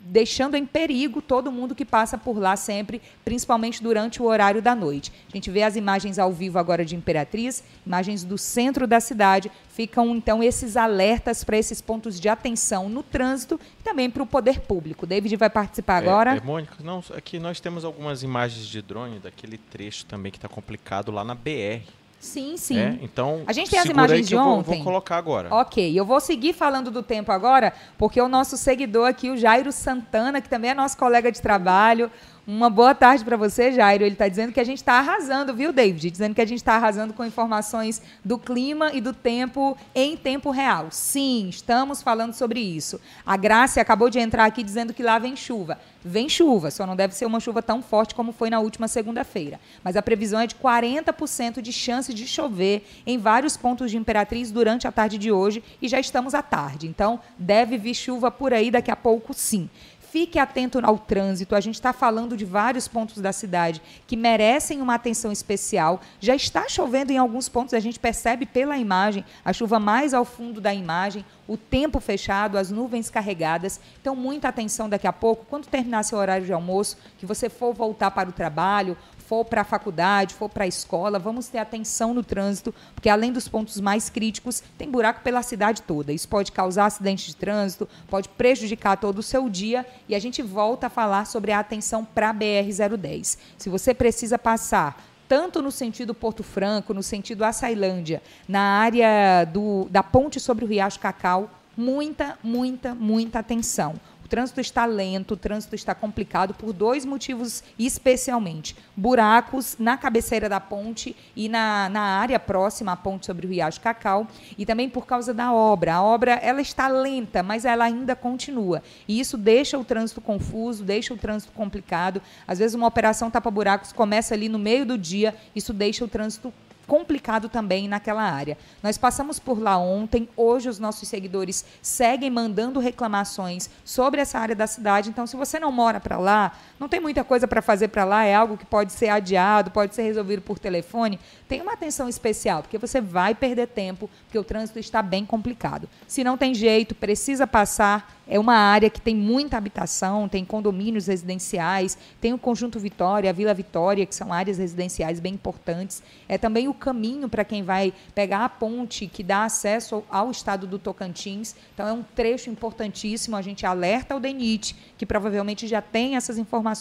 deixando 0.04 0.56
em 0.56 0.66
perigo 0.66 1.22
todo 1.22 1.52
mundo 1.52 1.74
que 1.74 1.86
passa 1.86 2.18
por 2.18 2.38
lá 2.38 2.56
sempre, 2.56 3.02
principalmente 3.24 3.82
durante 3.82 4.22
o 4.22 4.26
horário 4.26 4.62
da 4.62 4.76
noite. 4.76 5.12
A 5.32 5.36
gente 5.36 5.50
vê 5.50 5.64
as 5.64 5.76
imagens 5.76 6.20
ao 6.20 6.32
vivo 6.32 6.60
agora 6.60 6.84
de 6.84 6.96
Imperatriz, 6.96 7.64
imagens 7.86 8.24
do 8.24 8.38
centro 8.38 8.86
da 8.86 9.00
cidade. 9.00 9.52
Ficam 9.70 10.16
então 10.16 10.44
esses 10.44 10.76
alertas 10.76 11.44
para 11.44 11.58
esses 11.58 11.82
pontos 11.82 12.20
de 12.20 12.28
atenção 12.28 12.90
no 12.90 13.02
trânsito 13.02 13.60
e 13.80 13.84
também 13.84 14.10
para 14.10 14.24
o 14.24 14.28
poder 14.28 14.60
público. 14.62 15.08
David 15.08 15.36
vai 15.38 15.50
participar 15.50 15.96
é, 15.96 16.08
agora. 16.08 16.36
É, 16.36 16.42
Mônica, 16.42 16.76
não, 16.84 17.04
aqui 17.16 17.40
nós 17.40 17.60
temos 17.60 17.86
algumas 17.86 18.24
imagens 18.24 18.68
de 18.68 18.82
drone 18.82 19.20
daquele 19.20 19.58
trecho 19.58 20.06
também 20.06 20.32
que 20.32 20.38
está 20.38 20.50
complicado 20.50 21.12
lá 21.12 21.24
na 21.24 21.34
BR. 21.34 21.82
Sim, 22.24 22.56
sim. 22.56 22.80
É, 22.80 22.98
então, 23.02 23.44
a 23.46 23.52
gente 23.52 23.70
tem 23.70 23.80
as 23.80 23.86
imagens 23.86 24.26
de 24.26 24.36
ontem. 24.36 24.64
Vou, 24.64 24.76
vou 24.76 24.84
colocar 24.86 25.18
agora. 25.18 25.54
Ok, 25.54 25.94
eu 25.94 26.06
vou 26.06 26.22
seguir 26.22 26.54
falando 26.54 26.90
do 26.90 27.04
tempo 27.04 27.34
agora, 27.34 27.74
porque 27.98 28.20
o 28.22 28.30
nosso 28.30 28.56
seguidor 28.56 29.10
aqui, 29.10 29.30
o 29.30 29.36
Jairo 29.36 29.74
Santana, 29.74 30.40
que 30.40 30.48
também 30.48 30.72
é 30.72 30.74
nosso 30.74 30.98
colega 30.98 31.30
de 31.30 31.42
trabalho, 31.42 32.10
Uma 32.46 32.70
boa 32.70 32.94
tarde 32.94 33.24
para 33.24 33.38
você, 33.38 33.72
Jairo. 33.72 34.04
Ele 34.04 34.16
está 34.16 34.28
dizendo 34.28 34.52
que 34.52 34.60
a 34.60 34.66
gente 34.66 34.80
está 34.80 35.00
arrasando, 35.00 35.54
viu, 35.54 35.72
David? 35.72 36.12
Dizendo 36.12 36.36
que 36.36 36.42
a 36.42 36.46
gente 36.46 36.58
está 36.58 36.74
arrasando 36.74 37.14
com 37.14 37.24
informações 37.24 38.02
do 38.24 38.38
clima 38.38 38.92
e 38.94 39.00
do 39.00 39.14
tempo 39.14 39.78
em 39.96 40.18
tempo 40.18 40.52
real. 40.52 40.88
Sim, 40.92 41.48
estamos 41.48 42.02
falando 42.02 42.34
sobre 42.34 42.60
isso. 42.60 43.00
A 43.26 43.38
Graça 43.38 43.80
acabou 43.80 44.10
de 44.10 44.20
entrar 44.20 44.44
aqui 44.44 44.62
dizendo 44.62 44.94
que 44.94 45.02
lá 45.02 45.18
vem 45.20 45.38
chuva. 45.38 45.80
Vem 46.04 46.28
chuva, 46.28 46.70
só 46.70 46.86
não 46.86 46.98
deve 46.98 47.16
ser 47.16 47.26
uma 47.26 47.40
chuva 47.40 47.62
tão 47.62 47.82
forte 47.82 48.14
como 48.14 48.34
foi 48.34 48.50
na 48.50 48.60
última 48.60 48.90
segunda-feira. 48.90 49.58
Mas 49.82 49.96
a 49.96 50.02
previsão 50.02 50.42
é 50.42 50.46
de 50.46 50.56
40% 50.56 51.62
de 51.62 51.72
chance 51.72 52.14
de 52.14 52.28
chover 52.28 52.86
em 53.08 53.18
vários 53.18 53.56
pontos 53.56 53.90
de 53.90 53.96
Imperatriz 53.96 54.52
durante 54.52 54.86
a 54.86 54.92
tarde 54.92 55.18
de 55.18 55.32
hoje 55.32 55.64
e 55.82 55.88
já 55.88 55.98
estamos 55.98 56.34
à 56.34 56.42
tarde. 56.42 56.88
Então, 56.88 57.22
deve 57.40 57.78
vir 57.78 57.94
chuva 57.94 58.30
por 58.30 58.54
aí 58.54 58.70
daqui 58.70 58.92
a 58.92 58.98
pouco, 58.98 59.34
sim. 59.34 59.70
Fique 60.14 60.38
atento 60.38 60.80
ao 60.84 61.00
trânsito. 61.00 61.56
A 61.56 61.60
gente 61.60 61.74
está 61.74 61.92
falando 61.92 62.38
de 62.38 62.46
vários 62.46 62.88
pontos 62.88 63.20
da 63.20 63.34
cidade 63.34 63.82
que 64.06 64.16
merecem 64.16 64.80
uma 64.80 64.94
atenção 64.94 65.32
especial. 65.32 66.00
Já 66.20 66.36
está 66.36 66.70
chovendo 66.70 67.12
em 67.12 67.18
alguns 67.18 67.50
pontos, 67.50 67.74
a 67.74 67.80
gente 67.80 68.00
percebe 68.00 68.46
pela 68.46 68.78
imagem, 68.78 69.26
a 69.44 69.52
chuva 69.52 69.80
mais 69.80 70.14
ao 70.14 70.24
fundo 70.24 70.62
da 70.62 70.72
imagem, 70.72 71.26
o 71.48 71.58
tempo 71.58 72.00
fechado, 72.00 72.60
as 72.60 72.70
nuvens 72.70 73.10
carregadas. 73.10 73.80
Então, 74.00 74.16
muita 74.16 74.50
atenção 74.50 74.88
daqui 74.88 75.08
a 75.08 75.12
pouco, 75.12 75.48
quando 75.50 75.66
terminar 75.66 76.04
seu 76.04 76.20
horário 76.20 76.46
de 76.46 76.54
almoço, 76.54 76.96
que 77.18 77.26
você 77.26 77.50
for 77.50 77.74
voltar 77.74 78.12
para 78.12 78.30
o 78.30 78.34
trabalho 78.34 78.96
for 79.34 79.46
para 79.46 79.62
a 79.62 79.64
faculdade, 79.64 80.36
for 80.36 80.48
para 80.48 80.64
a 80.64 80.68
escola, 80.68 81.18
vamos 81.18 81.48
ter 81.48 81.58
atenção 81.58 82.14
no 82.14 82.22
trânsito, 82.22 82.74
porque 82.94 83.10
além 83.10 83.32
dos 83.32 83.48
pontos 83.48 83.82
mais 83.82 84.08
críticos, 84.08 84.62
tem 84.78 84.92
buraco 84.92 85.22
pela 85.24 85.42
cidade 85.42 85.82
toda. 85.82 86.14
Isso 86.14 86.30
pode 86.30 86.52
causar 86.52 86.86
acidente 86.86 87.26
de 87.26 87.36
trânsito, 87.36 87.90
pode 88.08 88.30
prejudicar 88.30 88.96
todo 88.98 89.18
o 89.18 89.24
seu 89.24 89.50
dia 89.50 89.88
e 90.08 90.14
a 90.14 90.20
gente 90.20 90.44
volta 90.44 90.86
a 90.86 90.90
falar 90.90 91.26
sobre 91.26 91.52
a 91.52 91.60
atenção 91.60 92.06
para 92.06 92.30
a 92.30 92.34
BR-010. 92.34 93.40
Se 93.58 93.70
você 93.70 93.92
precisa 93.92 94.38
passar 94.38 95.04
tanto 95.28 95.64
no 95.64 95.72
sentido 95.72 96.14
Porto 96.14 96.44
Franco, 96.44 96.94
no 96.94 97.02
sentido 97.02 97.44
Açailândia, 97.44 98.22
na 98.48 98.62
área 98.62 99.46
do, 99.46 99.88
da 99.90 100.04
ponte 100.04 100.40
sobre 100.40 100.64
o 100.64 100.68
Riacho 100.68 101.00
Cacau, 101.00 101.50
muita, 101.76 102.38
muita, 102.44 102.94
muita 102.94 103.40
atenção 103.40 103.96
trânsito 104.34 104.60
está 104.60 104.84
lento, 104.88 105.36
o 105.36 105.38
trânsito 105.38 105.76
está 105.76 105.94
complicado 105.94 106.56
por 106.56 106.74
dois 106.74 107.06
motivos 107.06 107.64
especialmente. 107.78 108.76
Buracos 108.98 109.76
na 109.78 109.96
cabeceira 109.96 110.50
da 110.50 110.60
ponte 110.60 111.16
e 111.36 111.48
na, 111.48 111.88
na 111.90 112.02
área 112.02 112.40
próxima 112.40 112.94
à 112.94 112.96
ponte 112.96 113.28
sobre 113.28 113.46
o 113.46 113.50
Riacho 113.52 113.80
Cacau 113.80 114.28
e 114.58 114.66
também 114.66 114.90
por 114.90 115.06
causa 115.06 115.36
da 115.36 115.54
obra. 115.54 115.94
A 115.94 116.02
obra 116.02 116.32
ela 116.32 116.62
está 116.62 116.88
lenta, 116.88 117.44
mas 117.44 117.64
ela 117.64 117.86
ainda 117.86 118.16
continua. 118.16 118.82
E 119.08 119.20
isso 119.20 119.38
deixa 119.38 119.78
o 119.78 119.86
trânsito 119.86 120.20
confuso, 120.20 120.84
deixa 120.84 121.14
o 121.14 121.18
trânsito 121.18 121.52
complicado. 121.52 122.20
Às 122.48 122.58
vezes 122.58 122.74
uma 122.74 122.88
operação 122.88 123.30
tapa-buracos 123.30 123.94
começa 123.94 124.34
ali 124.34 124.50
no 124.50 124.58
meio 124.58 124.84
do 124.84 124.98
dia, 124.98 125.36
isso 125.56 125.72
deixa 125.72 126.04
o 126.04 126.08
trânsito 126.08 126.52
complicado 126.88 127.50
também 127.50 127.88
naquela 127.88 128.24
área. 128.24 128.58
Nós 128.82 128.98
passamos 128.98 129.40
por 129.40 129.60
lá 129.60 129.78
ontem, 129.78 130.28
hoje 130.36 130.70
os 130.70 130.80
nossos 130.80 131.08
seguidores 131.08 131.66
seguem 131.82 132.30
mandando 132.30 132.80
reclamações 132.80 133.70
sobre 133.84 134.22
essa 134.22 134.40
área 134.40 134.56
da 134.56 134.68
cidade. 134.68 135.10
Então, 135.10 135.26
se 135.26 135.36
você 135.36 135.60
não 135.60 135.72
mora 135.72 136.00
para 136.00 136.18
lá, 136.18 136.54
não 136.84 136.90
tem 136.90 137.00
muita 137.00 137.24
coisa 137.24 137.48
para 137.48 137.62
fazer 137.62 137.88
para 137.88 138.04
lá, 138.04 138.26
é 138.26 138.36
algo 138.36 138.58
que 138.58 138.66
pode 138.66 138.92
ser 138.92 139.08
adiado, 139.08 139.72
pode 139.72 139.96
ser 139.96 140.02
resolvido 140.02 140.42
por 140.42 140.60
telefone, 140.60 141.18
tem 141.48 141.62
uma 141.62 141.72
atenção 141.72 142.10
especial, 142.10 142.62
porque 142.62 142.78
você 142.78 143.00
vai 143.00 143.34
perder 143.34 143.68
tempo, 143.68 144.10
porque 144.26 144.38
o 144.38 144.44
trânsito 144.44 144.80
está 144.80 145.02
bem 145.02 145.26
complicado. 145.26 145.88
Se 146.06 146.26
não 146.26 146.38
tem 146.38 146.54
jeito, 146.54 146.94
precisa 146.94 147.48
passar, 147.48 148.14
é 148.28 148.40
uma 148.40 148.56
área 148.56 148.90
que 148.90 149.02
tem 149.02 149.16
muita 149.16 149.58
habitação, 149.58 150.30
tem 150.30 150.46
condomínios 150.46 151.08
residenciais, 151.08 151.98
tem 152.22 152.34
o 152.34 152.38
Conjunto 152.38 152.80
Vitória, 152.80 153.30
a 153.30 153.34
Vila 153.34 153.54
Vitória, 153.54 154.06
que 154.06 154.16
são 154.16 154.32
áreas 154.32 154.58
residenciais 154.58 155.20
bem 155.20 155.34
importantes. 155.34 156.02
É 156.28 156.38
também 156.38 156.68
o 156.68 156.74
caminho 156.74 157.28
para 157.28 157.44
quem 157.44 157.64
vai 157.64 157.94
pegar 158.16 158.46
a 158.46 158.50
ponte 158.50 159.08
que 159.08 159.24
dá 159.24 159.44
acesso 159.44 160.04
ao 160.10 160.32
estado 160.32 160.66
do 160.66 160.80
Tocantins. 160.80 161.54
Então, 161.74 161.88
é 161.88 161.94
um 161.94 162.04
trecho 162.16 162.50
importantíssimo. 162.50 163.36
A 163.36 163.42
gente 163.42 163.66
alerta 163.66 164.16
o 164.16 164.20
DENIT, 164.20 164.76
que 164.98 165.06
provavelmente 165.06 165.68
já 165.68 165.82
tem 165.82 166.16
essas 166.16 166.38
informações, 166.38 166.73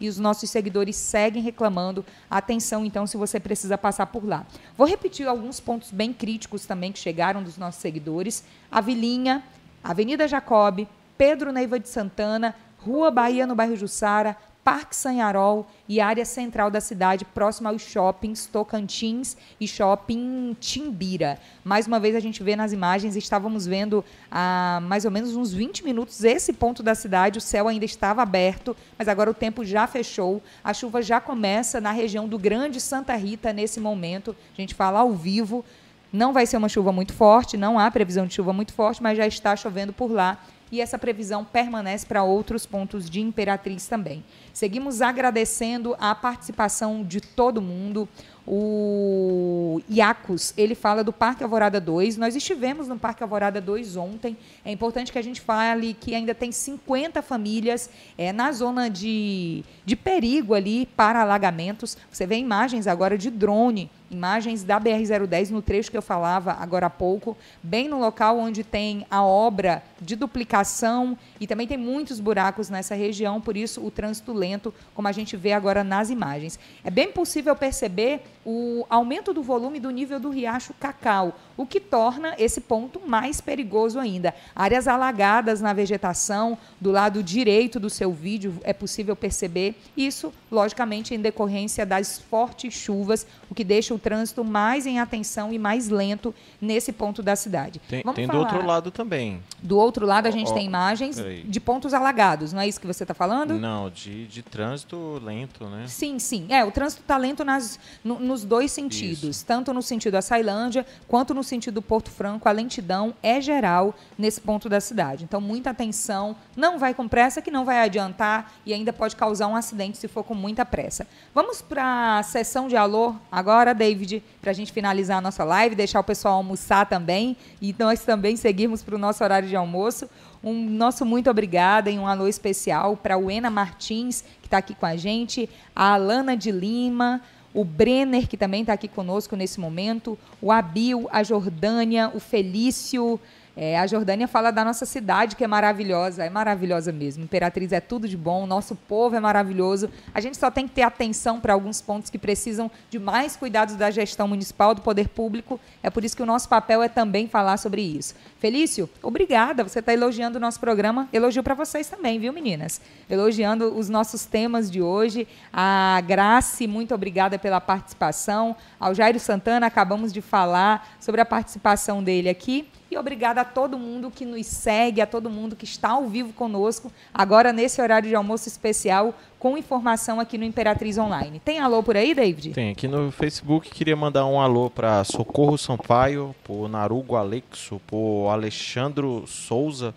e 0.00 0.08
os 0.08 0.18
nossos 0.18 0.50
seguidores 0.50 0.96
seguem 0.96 1.42
reclamando. 1.42 2.04
Atenção, 2.30 2.84
então, 2.84 3.06
se 3.06 3.16
você 3.16 3.38
precisa 3.40 3.76
passar 3.76 4.06
por 4.06 4.26
lá. 4.26 4.46
Vou 4.76 4.86
repetir 4.86 5.26
alguns 5.26 5.60
pontos 5.60 5.90
bem 5.90 6.12
críticos 6.12 6.66
também 6.66 6.92
que 6.92 6.98
chegaram 6.98 7.42
dos 7.42 7.56
nossos 7.56 7.80
seguidores. 7.80 8.44
A 8.70 8.80
Vilinha 8.80 9.42
Avenida 9.84 10.26
Jacob, 10.26 10.86
Pedro 11.18 11.52
Neiva 11.52 11.78
de 11.78 11.90
Santana, 11.90 12.56
Rua 12.78 13.10
Bahia, 13.10 13.46
no 13.46 13.54
bairro 13.54 13.76
Jussara, 13.76 14.34
Parque 14.64 14.96
Sanharol 14.96 15.66
e 15.86 16.00
área 16.00 16.24
central 16.24 16.70
da 16.70 16.80
cidade, 16.80 17.26
próximo 17.26 17.68
aos 17.68 17.82
shoppings 17.82 18.46
Tocantins 18.46 19.36
e 19.60 19.68
Shopping 19.68 20.56
Timbira. 20.58 21.38
Mais 21.62 21.86
uma 21.86 22.00
vez 22.00 22.16
a 22.16 22.20
gente 22.20 22.42
vê 22.42 22.56
nas 22.56 22.72
imagens, 22.72 23.14
estávamos 23.14 23.66
vendo 23.66 24.02
há 24.30 24.80
mais 24.82 25.04
ou 25.04 25.10
menos 25.10 25.36
uns 25.36 25.52
20 25.52 25.84
minutos 25.84 26.24
esse 26.24 26.50
ponto 26.54 26.82
da 26.82 26.94
cidade, 26.94 27.38
o 27.38 27.42
céu 27.42 27.68
ainda 27.68 27.84
estava 27.84 28.22
aberto, 28.22 28.74
mas 28.98 29.06
agora 29.06 29.30
o 29.30 29.34
tempo 29.34 29.66
já 29.66 29.86
fechou, 29.86 30.42
a 30.64 30.72
chuva 30.72 31.02
já 31.02 31.20
começa 31.20 31.78
na 31.78 31.92
região 31.92 32.26
do 32.26 32.38
Grande 32.38 32.80
Santa 32.80 33.14
Rita 33.14 33.52
nesse 33.52 33.78
momento, 33.78 34.34
a 34.56 34.60
gente 34.60 34.74
fala 34.74 35.00
ao 35.00 35.12
vivo, 35.12 35.62
não 36.10 36.32
vai 36.32 36.46
ser 36.46 36.56
uma 36.56 36.68
chuva 36.70 36.90
muito 36.90 37.12
forte, 37.12 37.56
não 37.56 37.78
há 37.78 37.90
previsão 37.90 38.26
de 38.26 38.32
chuva 38.32 38.52
muito 38.52 38.72
forte, 38.72 39.02
mas 39.02 39.18
já 39.18 39.26
está 39.26 39.54
chovendo 39.56 39.92
por 39.92 40.10
lá 40.10 40.38
e 40.74 40.80
essa 40.80 40.98
previsão 40.98 41.44
permanece 41.44 42.04
para 42.04 42.24
outros 42.24 42.66
pontos 42.66 43.08
de 43.08 43.20
Imperatriz 43.20 43.86
também. 43.86 44.24
Seguimos 44.52 45.00
agradecendo 45.00 45.94
a 46.00 46.12
participação 46.16 47.04
de 47.04 47.20
todo 47.20 47.62
mundo. 47.62 48.08
O 48.44 49.80
Iacos, 49.88 50.52
ele 50.56 50.74
fala 50.74 51.04
do 51.04 51.12
Parque 51.12 51.44
Alvorada 51.44 51.80
2. 51.80 52.16
Nós 52.16 52.34
estivemos 52.34 52.88
no 52.88 52.98
Parque 52.98 53.22
Alvorada 53.22 53.60
2 53.60 53.96
ontem. 53.96 54.36
É 54.64 54.72
importante 54.72 55.12
que 55.12 55.18
a 55.18 55.22
gente 55.22 55.40
fale 55.40 55.94
que 55.94 56.12
ainda 56.12 56.34
tem 56.34 56.50
50 56.50 57.22
famílias 57.22 57.88
é, 58.18 58.32
na 58.32 58.50
zona 58.50 58.90
de, 58.90 59.62
de 59.86 59.94
perigo 59.94 60.54
ali 60.54 60.86
para 60.86 61.22
alagamentos. 61.22 61.96
Você 62.10 62.26
vê 62.26 62.36
imagens 62.36 62.88
agora 62.88 63.16
de 63.16 63.30
drone 63.30 63.88
imagens 64.14 64.62
da 64.62 64.80
BR-010 64.80 65.50
no 65.50 65.60
trecho 65.60 65.90
que 65.90 65.96
eu 65.96 66.02
falava 66.02 66.52
agora 66.52 66.86
há 66.86 66.90
pouco, 66.90 67.36
bem 67.62 67.88
no 67.88 67.98
local 67.98 68.38
onde 68.38 68.62
tem 68.62 69.04
a 69.10 69.22
obra 69.24 69.82
de 70.00 70.16
duplicação 70.16 71.18
e 71.40 71.46
também 71.46 71.66
tem 71.66 71.76
muitos 71.76 72.20
buracos 72.20 72.70
nessa 72.70 72.94
região, 72.94 73.40
por 73.40 73.56
isso 73.56 73.84
o 73.84 73.90
trânsito 73.90 74.32
lento, 74.32 74.72
como 74.94 75.08
a 75.08 75.12
gente 75.12 75.36
vê 75.36 75.52
agora 75.52 75.82
nas 75.82 76.10
imagens. 76.10 76.58
É 76.82 76.90
bem 76.90 77.10
possível 77.10 77.54
perceber 77.56 78.22
o 78.44 78.86
aumento 78.88 79.32
do 79.32 79.42
volume 79.42 79.80
do 79.80 79.90
nível 79.90 80.20
do 80.20 80.30
riacho 80.30 80.74
Cacau, 80.74 81.34
o 81.56 81.66
que 81.66 81.80
torna 81.80 82.34
esse 82.38 82.60
ponto 82.60 83.00
mais 83.06 83.40
perigoso 83.40 83.98
ainda. 83.98 84.34
Áreas 84.54 84.88
alagadas 84.88 85.60
na 85.60 85.72
vegetação, 85.72 86.58
do 86.80 86.90
lado 86.90 87.22
direito 87.22 87.78
do 87.78 87.88
seu 87.88 88.12
vídeo, 88.12 88.58
é 88.64 88.72
possível 88.72 89.14
perceber 89.14 89.74
isso, 89.96 90.32
logicamente, 90.50 91.14
em 91.14 91.20
decorrência 91.20 91.86
das 91.86 92.18
fortes 92.18 92.74
chuvas, 92.74 93.26
o 93.50 93.54
que 93.54 93.64
deixa 93.64 93.94
o 93.94 93.98
trânsito 93.98 94.44
mais 94.44 94.86
em 94.86 94.98
atenção 94.98 95.52
e 95.52 95.58
mais 95.58 95.88
lento 95.88 96.34
nesse 96.60 96.92
ponto 96.92 97.22
da 97.22 97.36
cidade. 97.36 97.80
Tem, 97.88 98.02
tem 98.14 98.26
do 98.26 98.36
outro 98.36 98.64
lado 98.64 98.90
também. 98.90 99.42
Do 99.62 99.78
outro 99.78 100.06
lado 100.06 100.26
a 100.26 100.30
gente 100.30 100.50
oh, 100.50 100.54
tem 100.54 100.66
imagens 100.66 101.16
de 101.44 101.60
pontos 101.60 101.94
alagados, 101.94 102.52
não 102.52 102.60
é 102.60 102.68
isso 102.68 102.80
que 102.80 102.86
você 102.86 103.04
está 103.04 103.14
falando? 103.14 103.54
Não, 103.54 103.90
de, 103.90 104.26
de 104.26 104.42
trânsito 104.42 105.20
lento, 105.24 105.66
né? 105.66 105.84
Sim, 105.86 106.18
sim. 106.18 106.46
É, 106.50 106.64
o 106.64 106.70
trânsito 106.70 107.02
está 107.02 107.16
lento 107.16 107.44
nas, 107.44 107.78
no, 108.02 108.18
nos 108.18 108.44
dois 108.44 108.72
sentidos, 108.72 109.36
isso. 109.36 109.46
tanto 109.46 109.72
no 109.72 109.82
sentido 109.82 110.12
da 110.12 110.22
Sailândia 110.22 110.84
quanto 111.06 111.34
no 111.34 111.43
sentido 111.44 111.82
Porto 111.82 112.10
Franco. 112.10 112.48
A 112.48 112.52
lentidão 112.52 113.14
é 113.22 113.40
geral 113.40 113.94
nesse 114.18 114.40
ponto 114.40 114.68
da 114.68 114.80
cidade. 114.80 115.24
Então, 115.24 115.40
muita 115.40 115.70
atenção. 115.70 116.34
Não 116.56 116.78
vai 116.78 116.94
com 116.94 117.06
pressa, 117.06 117.42
que 117.42 117.50
não 117.50 117.64
vai 117.64 117.80
adiantar 117.80 118.52
e 118.64 118.72
ainda 118.72 118.92
pode 118.92 119.14
causar 119.16 119.46
um 119.46 119.56
acidente 119.56 119.98
se 119.98 120.08
for 120.08 120.24
com 120.24 120.34
muita 120.34 120.64
pressa. 120.64 121.06
Vamos 121.34 121.62
para 121.62 122.18
a 122.18 122.22
sessão 122.22 122.68
de 122.68 122.76
alô 122.76 123.14
agora, 123.30 123.74
David, 123.74 124.22
para 124.40 124.50
a 124.50 124.54
gente 124.54 124.72
finalizar 124.72 125.18
a 125.18 125.20
nossa 125.20 125.44
live, 125.44 125.74
deixar 125.74 126.00
o 126.00 126.04
pessoal 126.04 126.34
almoçar 126.34 126.86
também 126.86 127.36
e 127.60 127.74
nós 127.78 128.00
também 128.04 128.36
seguirmos 128.36 128.82
para 128.82 128.94
o 128.94 128.98
nosso 128.98 129.22
horário 129.22 129.48
de 129.48 129.56
almoço. 129.56 130.08
Um 130.42 130.68
nosso 130.68 131.06
muito 131.06 131.30
obrigada 131.30 131.90
e 131.90 131.98
um 131.98 132.06
alô 132.06 132.28
especial 132.28 132.96
para 132.96 133.16
o 133.16 133.30
Ena 133.30 133.48
Martins, 133.48 134.22
que 134.42 134.46
está 134.46 134.58
aqui 134.58 134.74
com 134.74 134.84
a 134.84 134.94
gente, 134.94 135.48
a 135.74 135.94
Alana 135.94 136.36
de 136.36 136.50
Lima, 136.50 137.22
o 137.54 137.64
Brenner, 137.64 138.28
que 138.28 138.36
também 138.36 138.62
está 138.62 138.72
aqui 138.72 138.88
conosco 138.88 139.36
nesse 139.36 139.60
momento, 139.60 140.18
o 140.42 140.50
Abil, 140.50 141.08
a 141.12 141.22
Jordânia, 141.22 142.10
o 142.12 142.18
Felício, 142.18 143.20
É, 143.56 143.78
a 143.78 143.86
Jordânia 143.86 144.26
fala 144.26 144.50
da 144.50 144.64
nossa 144.64 144.84
cidade, 144.84 145.36
que 145.36 145.44
é 145.44 145.46
maravilhosa, 145.46 146.24
é 146.24 146.30
maravilhosa 146.30 146.90
mesmo. 146.90 147.22
Imperatriz 147.22 147.70
é 147.72 147.80
tudo 147.80 148.08
de 148.08 148.16
bom, 148.16 148.46
nosso 148.46 148.74
povo 148.74 149.14
é 149.14 149.20
maravilhoso. 149.20 149.88
A 150.12 150.20
gente 150.20 150.36
só 150.36 150.50
tem 150.50 150.66
que 150.66 150.74
ter 150.74 150.82
atenção 150.82 151.40
para 151.40 151.52
alguns 151.52 151.80
pontos 151.80 152.10
que 152.10 152.18
precisam 152.18 152.68
de 152.90 152.98
mais 152.98 153.36
cuidados 153.36 153.76
da 153.76 153.90
gestão 153.92 154.26
municipal, 154.26 154.74
do 154.74 154.82
poder 154.82 155.08
público. 155.08 155.60
É 155.82 155.90
por 155.90 156.04
isso 156.04 156.16
que 156.16 156.22
o 156.22 156.26
nosso 156.26 156.48
papel 156.48 156.82
é 156.82 156.88
também 156.88 157.28
falar 157.28 157.56
sobre 157.56 157.80
isso. 157.80 158.14
Felício, 158.40 158.90
obrigada. 159.00 159.62
Você 159.62 159.78
está 159.78 159.92
elogiando 159.92 160.38
o 160.38 160.40
nosso 160.40 160.58
programa. 160.58 161.08
Elogio 161.12 161.42
para 161.42 161.54
vocês 161.54 161.88
também, 161.88 162.18
viu, 162.18 162.32
meninas? 162.32 162.80
Elogiando 163.08 163.76
os 163.76 163.88
nossos 163.88 164.24
temas 164.24 164.68
de 164.68 164.82
hoje. 164.82 165.28
A 165.52 166.02
Grace, 166.04 166.66
muito 166.66 166.92
obrigada 166.92 167.38
pela 167.38 167.60
participação. 167.60 168.56
Ao 168.80 168.92
Jairo 168.92 169.20
Santana, 169.20 169.66
acabamos 169.66 170.12
de 170.12 170.20
falar 170.20 170.96
sobre 170.98 171.20
a 171.20 171.24
participação 171.24 172.02
dele 172.02 172.28
aqui. 172.28 172.68
E 172.94 172.96
obrigada 172.96 173.40
a 173.40 173.44
todo 173.44 173.76
mundo 173.76 174.08
que 174.08 174.24
nos 174.24 174.46
segue, 174.46 175.00
a 175.00 175.06
todo 175.06 175.28
mundo 175.28 175.56
que 175.56 175.64
está 175.64 175.90
ao 175.90 176.06
vivo 176.06 176.32
conosco, 176.32 176.92
agora 177.12 177.52
nesse 177.52 177.82
horário 177.82 178.08
de 178.08 178.14
almoço 178.14 178.46
especial, 178.46 179.12
com 179.36 179.58
informação 179.58 180.20
aqui 180.20 180.38
no 180.38 180.44
Imperatriz 180.44 180.96
Online. 180.96 181.40
Tem 181.44 181.58
alô 181.58 181.82
por 181.82 181.96
aí, 181.96 182.14
David? 182.14 182.52
Tem, 182.52 182.70
aqui 182.70 182.86
no 182.86 183.10
Facebook 183.10 183.68
queria 183.68 183.96
mandar 183.96 184.26
um 184.26 184.40
alô 184.40 184.70
para 184.70 185.02
Socorro 185.02 185.58
Sampaio, 185.58 186.36
por 186.44 186.68
Narugo 186.68 187.16
Alexo, 187.16 187.80
por 187.84 188.28
Alexandro 188.28 189.24
Souza, 189.26 189.92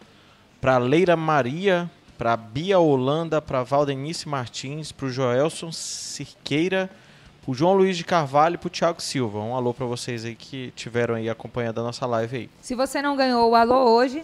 para 0.59 0.79
Leira 0.79 1.15
Maria, 1.15 1.87
para 2.17 2.35
Bia 2.35 2.79
Holanda, 2.79 3.39
para 3.39 3.61
Valdenice 3.61 4.27
Martins, 4.27 4.91
para 4.91 5.05
o 5.05 5.11
Joelson 5.11 5.71
Cirqueira, 5.71 6.89
o 7.47 7.53
João 7.53 7.73
Luiz 7.73 7.95
de 7.95 8.03
Carvalho 8.03 8.55
e 8.55 8.57
pro 8.57 8.69
Thiago 8.69 9.01
Silva. 9.01 9.39
Um 9.39 9.55
alô 9.55 9.73
para 9.73 9.85
vocês 9.85 10.25
aí 10.25 10.35
que 10.35 10.73
tiveram 10.75 11.15
aí 11.15 11.29
acompanhando 11.29 11.79
a 11.79 11.83
nossa 11.83 12.05
live 12.05 12.35
aí. 12.35 12.49
Se 12.61 12.75
você 12.75 13.01
não 13.01 13.15
ganhou 13.15 13.49
o 13.49 13.55
alô 13.55 13.89
hoje, 13.95 14.21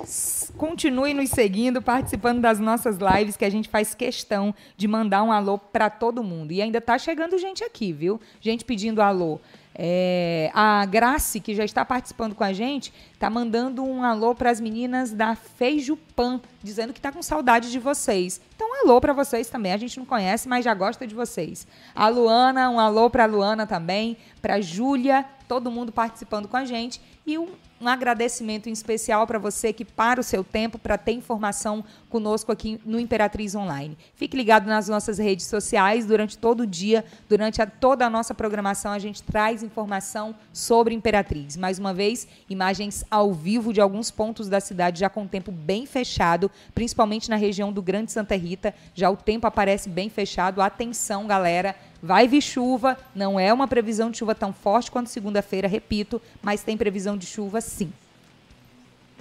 continue 0.57 1.13
nos 1.13 1.29
seguindo, 1.29 1.81
participando 1.81 2.41
das 2.41 2.59
nossas 2.59 2.97
lives, 2.97 3.38
que 3.38 3.45
a 3.45 3.49
gente 3.49 3.69
faz 3.69 3.95
questão 3.95 4.53
de 4.75 4.89
mandar 4.89 5.23
um 5.23 5.31
alô 5.31 5.57
para 5.57 5.89
todo 5.89 6.21
mundo. 6.21 6.51
E 6.51 6.62
ainda 6.62 6.81
tá 6.81 6.97
chegando 6.97 7.38
gente 7.38 7.63
aqui, 7.63 7.93
viu? 7.93 8.19
Gente 8.41 8.65
pedindo 8.65 9.01
alô. 9.01 9.39
É, 9.75 10.51
a 10.53 10.86
Grace, 10.86 11.39
que 11.39 11.55
já 11.55 11.65
está 11.65 11.83
participando 11.83 12.36
com 12.36 12.43
a 12.43 12.53
gente, 12.53 12.93
está 13.13 13.29
mandando 13.29 13.83
um 13.83 14.03
alô 14.03 14.36
para 14.36 14.51
as 14.51 14.59
meninas 14.59 15.12
da 15.12 15.36
Feijupan, 15.36 16.39
dizendo 16.62 16.93
que 16.93 16.99
está 16.99 17.12
com 17.12 17.21
saudade 17.23 17.71
de 17.71 17.79
vocês. 17.79 18.39
Então, 18.55 18.69
um 18.69 18.86
alô 18.86 19.01
para 19.01 19.13
vocês 19.13 19.49
também. 19.49 19.71
A 19.71 19.77
gente 19.77 19.97
não 19.97 20.05
conhece, 20.05 20.47
mas 20.47 20.63
já 20.63 20.73
gosta 20.73 21.07
de 21.07 21.15
vocês. 21.15 21.67
A 21.95 22.07
Luana, 22.07 22.69
um 22.69 22.79
alô 22.79 23.09
para 23.09 23.23
a 23.23 23.27
Luana 23.27 23.65
também, 23.65 24.17
para 24.41 24.55
a 24.55 24.62
Júlia, 24.62 25.25
todo 25.47 25.71
mundo 25.71 25.91
participando 25.91 26.47
com 26.47 26.57
a 26.57 26.65
gente. 26.65 27.01
E 27.25 27.38
um 27.38 27.47
um 27.83 27.87
agradecimento 27.87 28.69
em 28.69 28.71
especial 28.71 29.27
para 29.27 29.37
você 29.37 29.73
que 29.73 29.83
para 29.83 30.21
o 30.21 30.23
seu 30.23 30.43
tempo 30.43 30.79
para 30.79 30.97
ter 30.97 31.11
informação 31.11 31.83
conosco 32.09 32.51
aqui 32.51 32.79
no 32.85 32.99
Imperatriz 32.99 33.53
Online. 33.55 33.97
Fique 34.15 34.37
ligado 34.37 34.67
nas 34.67 34.87
nossas 34.87 35.17
redes 35.17 35.47
sociais 35.47 36.05
durante 36.05 36.37
todo 36.37 36.61
o 36.61 36.67
dia, 36.67 37.03
durante 37.27 37.61
a, 37.61 37.65
toda 37.65 38.05
a 38.05 38.09
nossa 38.09 38.33
programação, 38.33 38.91
a 38.91 38.99
gente 38.99 39.21
traz 39.21 39.61
informação 39.63 40.33
sobre 40.53 40.95
Imperatriz. 40.95 41.57
Mais 41.57 41.77
uma 41.77 41.93
vez, 41.93 42.27
imagens 42.49 43.03
ao 43.11 43.33
vivo 43.33 43.73
de 43.73 43.81
alguns 43.81 44.09
pontos 44.09 44.47
da 44.47 44.61
cidade 44.61 45.01
já 45.01 45.09
com 45.09 45.23
o 45.23 45.27
tempo 45.27 45.51
bem 45.51 45.85
fechado, 45.85 46.49
principalmente 46.73 47.29
na 47.29 47.35
região 47.35 47.73
do 47.73 47.81
Grande 47.81 48.11
Santa 48.11 48.35
Rita, 48.35 48.73
já 48.95 49.09
o 49.09 49.17
tempo 49.17 49.45
aparece 49.45 49.89
bem 49.89 50.09
fechado. 50.09 50.61
Atenção, 50.61 51.27
galera, 51.27 51.75
Vai 52.05 52.27
vir 52.27 52.41
chuva, 52.41 52.97
não 53.15 53.39
é 53.39 53.53
uma 53.53 53.65
previsão 53.65 54.11
de 54.11 54.17
chuva 54.17 54.35
tão 54.35 54.51
forte 54.51 54.91
quanto 54.91 55.07
segunda-feira, 55.07 55.69
repito, 55.69 56.21
mas 56.41 56.61
tem 56.61 56.75
previsão 56.75 57.17
de 57.17 57.25
chuva 57.25 57.61
sim. 57.61 57.93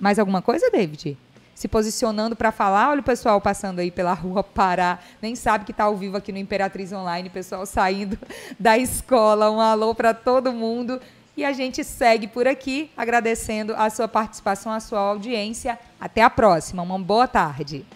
Mais 0.01 0.19
alguma 0.19 0.43
coisa, 0.43 0.69
David? 0.69 1.17
Se 1.55 1.69
posicionando 1.69 2.35
para 2.35 2.51
falar, 2.51 2.91
olha 2.91 2.99
o 2.99 3.05
pessoal 3.05 3.41
passando 3.41 3.79
aí 3.79 3.89
pela 3.89 4.13
rua 4.19 4.43
Pará, 4.43 4.99
nem 5.23 5.37
sabe 5.37 5.65
que 5.65 5.71
está 5.71 5.85
ao 5.85 5.97
vivo 5.97 6.17
aqui 6.17 6.33
no 6.33 6.39
Imperatriz 6.39 6.93
Online, 6.93 7.31
pessoal 7.31 7.65
saindo 7.65 8.19
da 8.59 8.77
escola. 8.77 9.49
Um 9.49 9.61
alô 9.61 9.95
para 9.95 10.13
todo 10.13 10.53
mundo. 10.53 11.01
E 11.37 11.45
a 11.45 11.53
gente 11.53 11.85
segue 11.85 12.27
por 12.27 12.49
aqui, 12.49 12.91
agradecendo 12.97 13.75
a 13.77 13.89
sua 13.91 14.09
participação, 14.09 14.73
a 14.73 14.81
sua 14.81 14.99
audiência. 14.99 15.79
Até 16.01 16.21
a 16.21 16.29
próxima. 16.29 16.83
Uma 16.83 16.99
boa 16.99 17.29
tarde. 17.29 17.87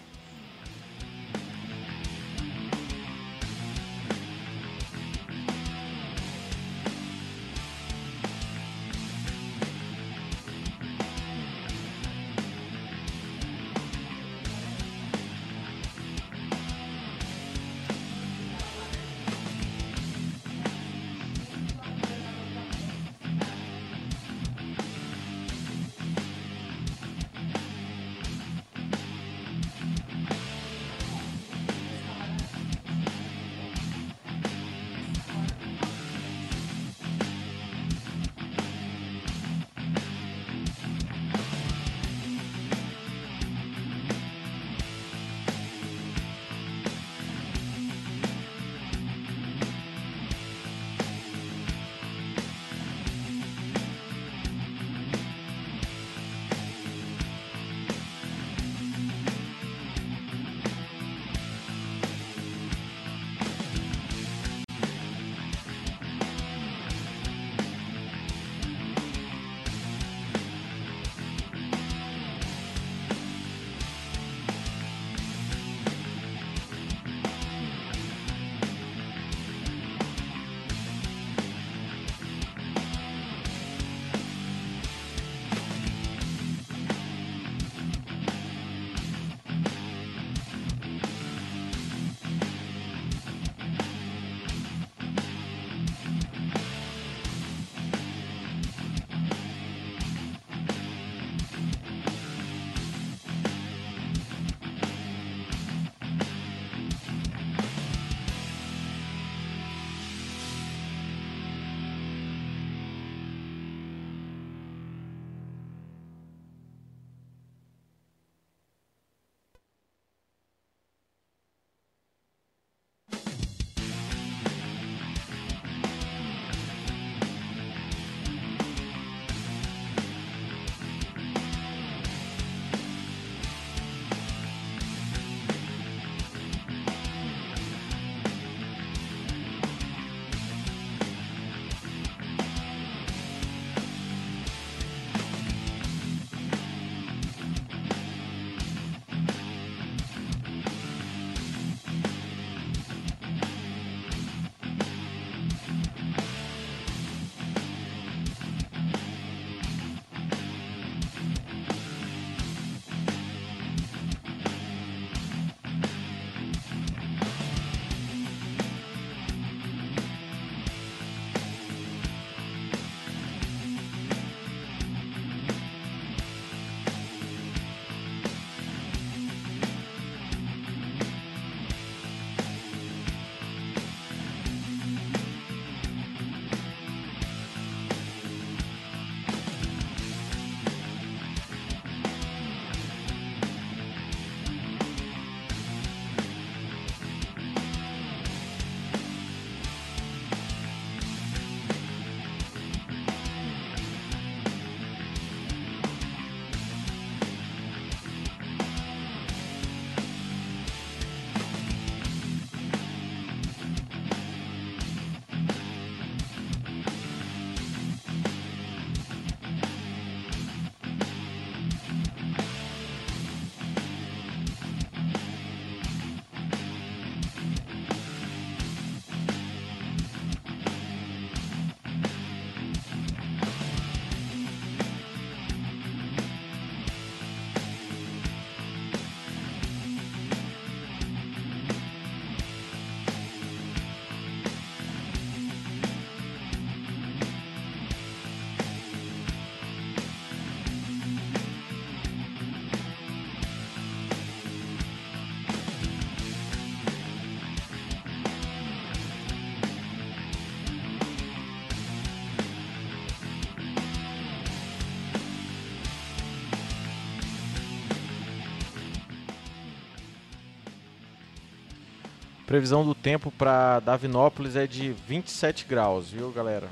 Previsão 272.57 272.83
do 272.83 272.95
tempo 272.95 273.29
para 273.29 273.79
Davinópolis 273.81 274.55
é 274.55 274.65
de 274.65 274.91
27 275.07 275.63
graus, 275.69 276.09
viu, 276.09 276.31
galera? 276.31 276.67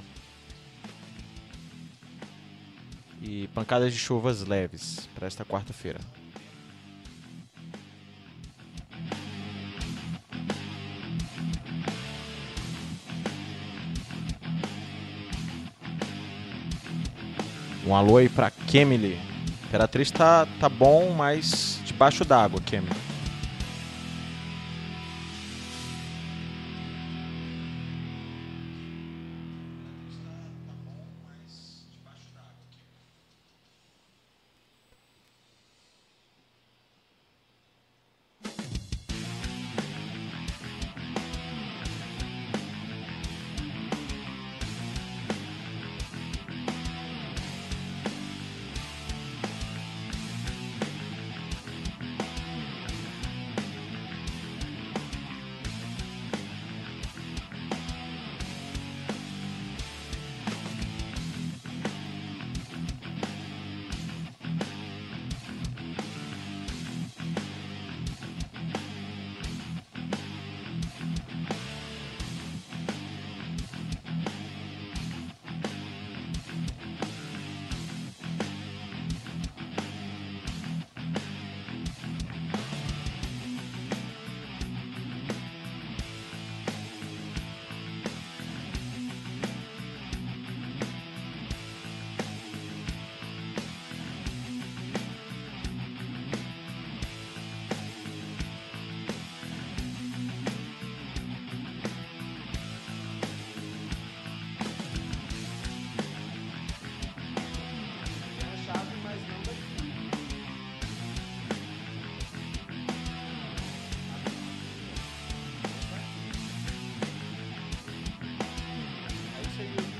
E 3.21 3.48
pancadas 3.54 3.93
de 3.93 4.00
chuvas 4.00 4.41
leves 4.41 5.08
para 5.13 5.28
esta 5.28 5.45
quarta-feira. 5.45 6.00
Um 17.86 17.95
alô 17.95 18.17
aí 18.17 18.28
pra 18.28 18.50
Kemily. 18.50 19.19
Imperatriz 19.65 20.10
tá, 20.10 20.48
tá 20.60 20.67
bom, 20.67 21.12
mas 21.12 21.80
debaixo 21.86 22.26
d'água, 22.26 22.60
Kemily. 22.60 23.05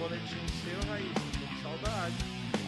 boletim 0.06 0.48
seu, 0.64 0.92
Raíssa. 0.92 1.64
Saudade. 1.64 2.65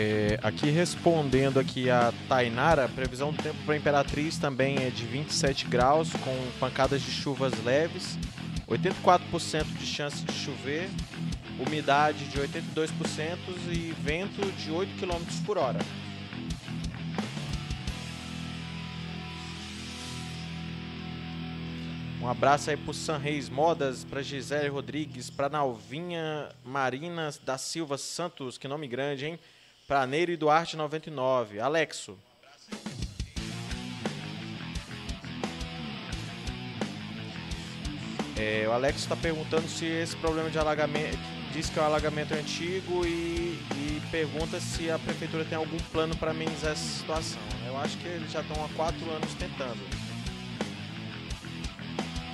É, 0.00 0.38
aqui 0.44 0.70
respondendo 0.70 1.58
aqui 1.58 1.90
a 1.90 2.12
Tainara, 2.28 2.84
a 2.84 2.88
previsão 2.88 3.32
do 3.32 3.42
tempo 3.42 3.58
para 3.66 3.76
Imperatriz 3.76 4.38
também 4.38 4.76
é 4.76 4.90
de 4.90 5.04
27 5.04 5.66
graus, 5.66 6.12
com 6.12 6.36
pancadas 6.60 7.02
de 7.02 7.10
chuvas 7.10 7.52
leves, 7.64 8.16
84% 8.68 9.64
de 9.64 9.84
chance 9.84 10.24
de 10.24 10.32
chover, 10.32 10.88
umidade 11.58 12.26
de 12.26 12.38
82% 12.38 13.38
e 13.72 13.92
vento 14.00 14.40
de 14.52 14.70
8 14.70 15.00
km 15.00 15.44
por 15.44 15.58
hora. 15.58 15.80
Um 22.22 22.28
abraço 22.28 22.70
aí 22.70 22.76
pro 22.76 22.94
San 22.94 23.18
Reis 23.18 23.48
Modas, 23.48 24.04
pra 24.04 24.22
Gisele 24.22 24.68
Rodrigues, 24.68 25.28
pra 25.28 25.48
Nalvinha 25.48 26.50
Marinas 26.64 27.36
da 27.44 27.58
Silva 27.58 27.98
Santos, 27.98 28.56
que 28.56 28.68
nome 28.68 28.86
grande, 28.86 29.26
hein? 29.26 29.40
Pra 29.88 30.06
Neiro 30.06 30.30
e 30.30 30.36
Duarte 30.36 30.76
99. 30.76 31.58
Alexo. 31.60 32.18
É, 38.36 38.66
o 38.68 38.72
Alex 38.72 38.98
está 38.98 39.16
perguntando 39.16 39.66
se 39.66 39.86
esse 39.86 40.14
problema 40.18 40.50
de 40.50 40.58
alagamento. 40.58 41.16
Diz 41.54 41.70
que 41.70 41.78
o 41.78 41.82
alagamento 41.82 42.34
é 42.34 42.36
antigo 42.40 43.06
e, 43.06 43.58
e 43.72 44.02
pergunta 44.10 44.60
se 44.60 44.90
a 44.90 44.98
prefeitura 44.98 45.46
tem 45.46 45.56
algum 45.56 45.78
plano 45.90 46.14
para 46.18 46.32
amenizar 46.32 46.72
essa 46.72 46.98
situação. 46.98 47.40
Eu 47.66 47.78
acho 47.78 47.96
que 47.96 48.06
eles 48.06 48.30
já 48.30 48.42
estão 48.42 48.62
há 48.62 48.68
quatro 48.76 49.10
anos 49.10 49.32
tentando. 49.38 50.07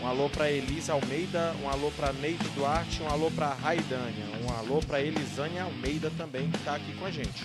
Um 0.05 0.07
alô 0.07 0.29
para 0.29 0.51
Elisa 0.51 0.93
Almeida, 0.93 1.57
um 1.63 1.69
alô 1.71 1.91
para 1.93 2.13
Neide 2.13 2.47
Duarte, 2.51 3.03
um 3.03 3.09
alô 3.09 3.31
para 3.31 3.55
Raidânia, 3.55 4.27
um 4.45 4.53
alô 4.53 4.79
para 4.83 5.01
Elisânia 5.01 5.63
Almeida 5.63 6.13
também 6.19 6.51
que 6.51 6.59
está 6.59 6.75
aqui 6.75 6.93
com 6.93 7.07
a 7.07 7.11
gente. 7.11 7.43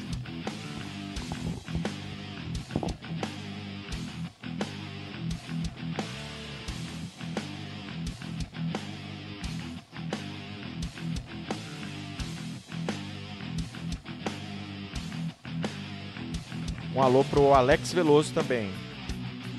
Um 16.93 17.01
alô 17.01 17.23
pro 17.23 17.53
Alex 17.53 17.93
Veloso 17.93 18.33
também. 18.33 18.88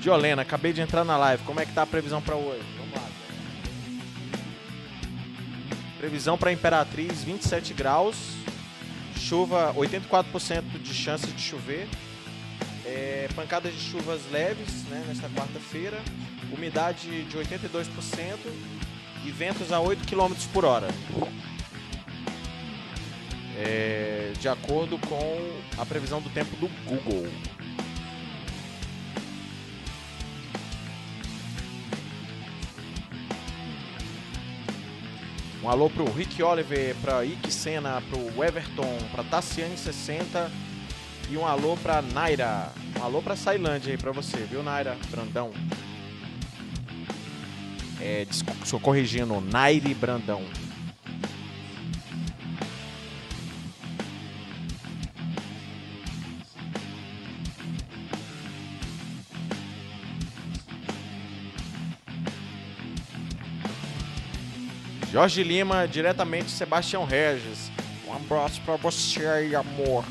Diolena, 0.01 0.41
acabei 0.41 0.73
de 0.73 0.81
entrar 0.81 1.05
na 1.05 1.15
live. 1.15 1.43
Como 1.43 1.59
é 1.59 1.65
que 1.65 1.73
tá 1.73 1.83
a 1.83 1.85
previsão 1.85 2.19
para 2.19 2.35
hoje? 2.35 2.65
Vamos 2.75 2.95
lá. 2.95 3.07
Previsão 5.99 6.39
para 6.39 6.51
Imperatriz 6.51 7.23
27 7.23 7.75
graus. 7.75 8.17
Chuva 9.15 9.71
84% 9.75 10.81
de 10.81 10.91
chance 10.91 11.27
de 11.27 11.39
chover. 11.39 11.87
É, 12.83 13.29
pancadas 13.35 13.71
de 13.71 13.79
chuvas 13.79 14.21
leves 14.31 14.83
né, 14.85 15.05
nesta 15.07 15.29
quarta-feira. 15.29 16.01
umidade 16.51 17.23
de 17.25 17.37
82% 17.37 17.85
e 19.23 19.29
ventos 19.29 19.71
a 19.71 19.79
8 19.79 20.07
km 20.07 20.33
por 20.51 20.65
hora. 20.65 20.87
É, 23.55 24.33
de 24.39 24.49
acordo 24.49 24.97
com 24.97 25.59
a 25.77 25.85
previsão 25.85 26.19
do 26.19 26.29
tempo 26.31 26.55
do 26.55 26.67
Google. 26.89 27.29
Um 35.63 35.69
alô 35.69 35.89
pro 35.91 36.11
Rick 36.11 36.41
Oliver, 36.41 36.95
pra 37.01 37.23
Ike 37.23 37.51
Senna, 37.53 38.01
pro 38.09 38.43
Everton, 38.43 38.97
pra 39.11 39.23
Tassiane 39.23 39.77
60 39.77 40.51
e 41.29 41.37
um 41.37 41.45
alô 41.45 41.77
pra 41.77 42.01
Naira. 42.01 42.71
Um 42.99 43.03
alô 43.03 43.21
pra 43.21 43.35
Sailândia 43.35 43.91
aí 43.91 43.97
pra 43.97 44.11
você, 44.11 44.37
viu, 44.37 44.63
Naira? 44.63 44.97
Brandão. 45.11 45.51
É, 47.99 48.25
desculpa, 48.25 48.65
sou 48.65 48.79
corrigindo, 48.79 49.39
Naire 49.39 49.93
Brandão. 49.93 50.43
Jorge 65.11 65.43
Lima, 65.43 65.85
diretamente 65.85 66.49
Sebastião 66.49 67.03
Regis. 67.03 67.69
Um 68.07 68.13
abraço 68.13 68.61
pra 68.61 68.77
você 68.77 69.25
amor. 69.53 70.05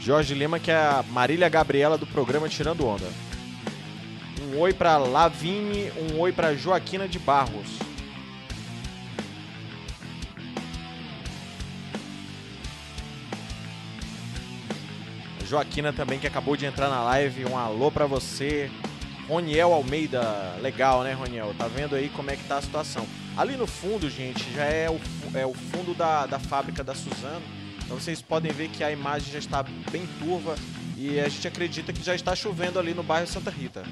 Jorge 0.00 0.34
Lima, 0.34 0.58
que 0.58 0.70
é 0.70 0.76
a 0.76 1.02
Marília 1.08 1.48
Gabriela 1.48 1.96
do 1.96 2.06
programa 2.06 2.46
Tirando 2.46 2.86
Onda. 2.86 3.10
Um 4.42 4.58
oi 4.58 4.74
pra 4.74 4.98
Lavigne, 4.98 5.90
um 5.92 6.20
oi 6.20 6.30
pra 6.30 6.54
Joaquina 6.54 7.08
de 7.08 7.18
Barros. 7.18 7.83
Joaquina 15.54 15.92
também, 15.92 16.18
que 16.18 16.26
acabou 16.26 16.56
de 16.56 16.66
entrar 16.66 16.88
na 16.88 17.00
live. 17.04 17.44
Um 17.44 17.56
alô 17.56 17.88
pra 17.88 18.06
você. 18.06 18.68
Roniel 19.28 19.72
Almeida. 19.72 20.56
Legal, 20.60 21.04
né, 21.04 21.12
Roniel? 21.12 21.54
Tá 21.56 21.68
vendo 21.68 21.94
aí 21.94 22.08
como 22.08 22.28
é 22.28 22.34
que 22.34 22.42
tá 22.42 22.56
a 22.56 22.62
situação. 22.62 23.06
Ali 23.36 23.56
no 23.56 23.64
fundo, 23.64 24.10
gente, 24.10 24.52
já 24.52 24.64
é 24.64 24.90
o, 24.90 24.98
é 25.32 25.46
o 25.46 25.54
fundo 25.54 25.94
da, 25.94 26.26
da 26.26 26.40
fábrica 26.40 26.82
da 26.82 26.92
Suzano. 26.92 27.44
Então 27.84 28.00
vocês 28.00 28.20
podem 28.20 28.50
ver 28.50 28.68
que 28.68 28.82
a 28.82 28.90
imagem 28.90 29.32
já 29.32 29.38
está 29.38 29.62
bem 29.92 30.08
turva 30.18 30.56
e 30.98 31.20
a 31.20 31.28
gente 31.28 31.46
acredita 31.46 31.92
que 31.92 32.02
já 32.02 32.16
está 32.16 32.34
chovendo 32.34 32.80
ali 32.80 32.92
no 32.92 33.04
bairro 33.04 33.28
Santa 33.28 33.50
Rita. 33.50 33.84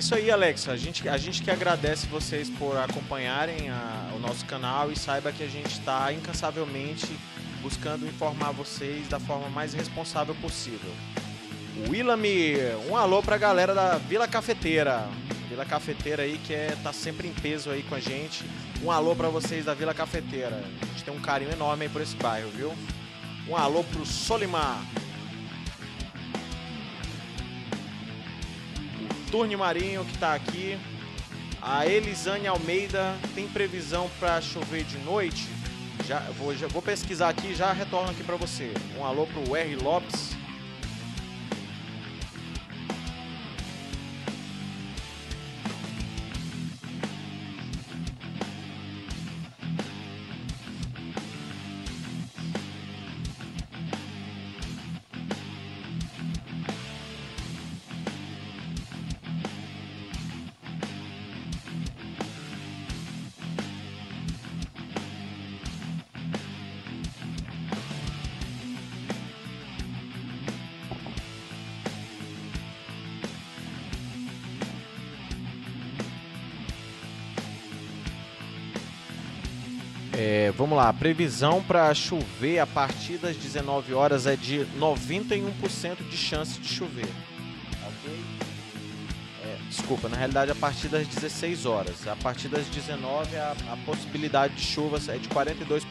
Isso 0.00 0.14
aí, 0.14 0.30
Alex. 0.30 0.66
A 0.66 0.78
gente, 0.78 1.06
a 1.06 1.18
gente 1.18 1.42
que 1.42 1.50
agradece 1.50 2.06
vocês 2.06 2.48
por 2.48 2.74
acompanharem 2.78 3.68
a, 3.68 4.10
o 4.16 4.18
nosso 4.18 4.46
canal 4.46 4.90
e 4.90 4.98
saiba 4.98 5.30
que 5.30 5.42
a 5.42 5.46
gente 5.46 5.78
está 5.78 6.10
incansavelmente 6.10 7.06
buscando 7.60 8.06
informar 8.06 8.50
vocês 8.50 9.06
da 9.08 9.20
forma 9.20 9.50
mais 9.50 9.74
responsável 9.74 10.34
possível. 10.36 10.90
Willami, 11.86 12.54
um 12.88 12.96
alô 12.96 13.22
pra 13.22 13.36
galera 13.36 13.74
da 13.74 13.98
Vila 13.98 14.26
Cafeteira. 14.26 15.06
Vila 15.50 15.66
Cafeteira 15.66 16.22
aí 16.22 16.40
que 16.46 16.54
é, 16.54 16.74
tá 16.82 16.94
sempre 16.94 17.28
em 17.28 17.34
peso 17.34 17.70
aí 17.70 17.82
com 17.82 17.94
a 17.94 18.00
gente. 18.00 18.42
Um 18.82 18.90
alô 18.90 19.14
para 19.14 19.28
vocês 19.28 19.66
da 19.66 19.74
Vila 19.74 19.92
Cafeteira. 19.92 20.64
A 20.80 20.86
gente 20.86 21.04
tem 21.04 21.14
um 21.14 21.20
carinho 21.20 21.52
enorme 21.52 21.84
aí 21.84 21.90
por 21.90 22.00
esse 22.00 22.16
bairro, 22.16 22.48
viu? 22.56 22.72
Um 23.46 23.54
alô 23.54 23.84
pro 23.84 24.06
Solimar. 24.06 24.82
Turne 29.30 29.56
Marinho 29.56 30.04
que 30.04 30.14
está 30.14 30.34
aqui. 30.34 30.76
A 31.62 31.86
Elisane 31.86 32.48
Almeida 32.48 33.14
tem 33.34 33.46
previsão 33.46 34.10
para 34.18 34.40
chover 34.40 34.82
de 34.84 34.98
noite? 34.98 35.46
Já 36.06 36.18
vou, 36.36 36.54
já 36.54 36.66
vou 36.66 36.82
pesquisar 36.82 37.28
aqui 37.28 37.48
e 37.48 37.54
já 37.54 37.72
retorno 37.72 38.10
aqui 38.10 38.24
para 38.24 38.36
você. 38.36 38.72
Um 38.98 39.04
alô 39.04 39.26
pro 39.26 39.54
R 39.54 39.76
Lopes. 39.76 40.39
Lá, 80.80 80.92
previsão 80.94 81.62
para 81.62 81.92
chover 81.94 82.58
a 82.58 82.66
partir 82.66 83.18
das 83.18 83.36
19 83.36 83.92
horas 83.92 84.26
é 84.26 84.34
de 84.34 84.66
91% 84.78 86.08
de 86.08 86.16
chance 86.16 86.58
de 86.58 86.66
chover. 86.66 87.08
Ok? 87.86 88.24
É, 89.44 89.58
desculpa, 89.68 90.08
na 90.08 90.16
realidade 90.16 90.50
a 90.50 90.54
partir 90.54 90.88
das 90.88 91.06
16 91.06 91.66
horas. 91.66 92.08
A 92.08 92.16
partir 92.16 92.48
das 92.48 92.66
19 92.66 93.36
a, 93.36 93.54
a 93.72 93.76
possibilidade 93.84 94.54
de 94.54 94.62
chuva 94.62 94.98
é 95.08 95.18
de 95.18 95.28
42%. 95.28 95.82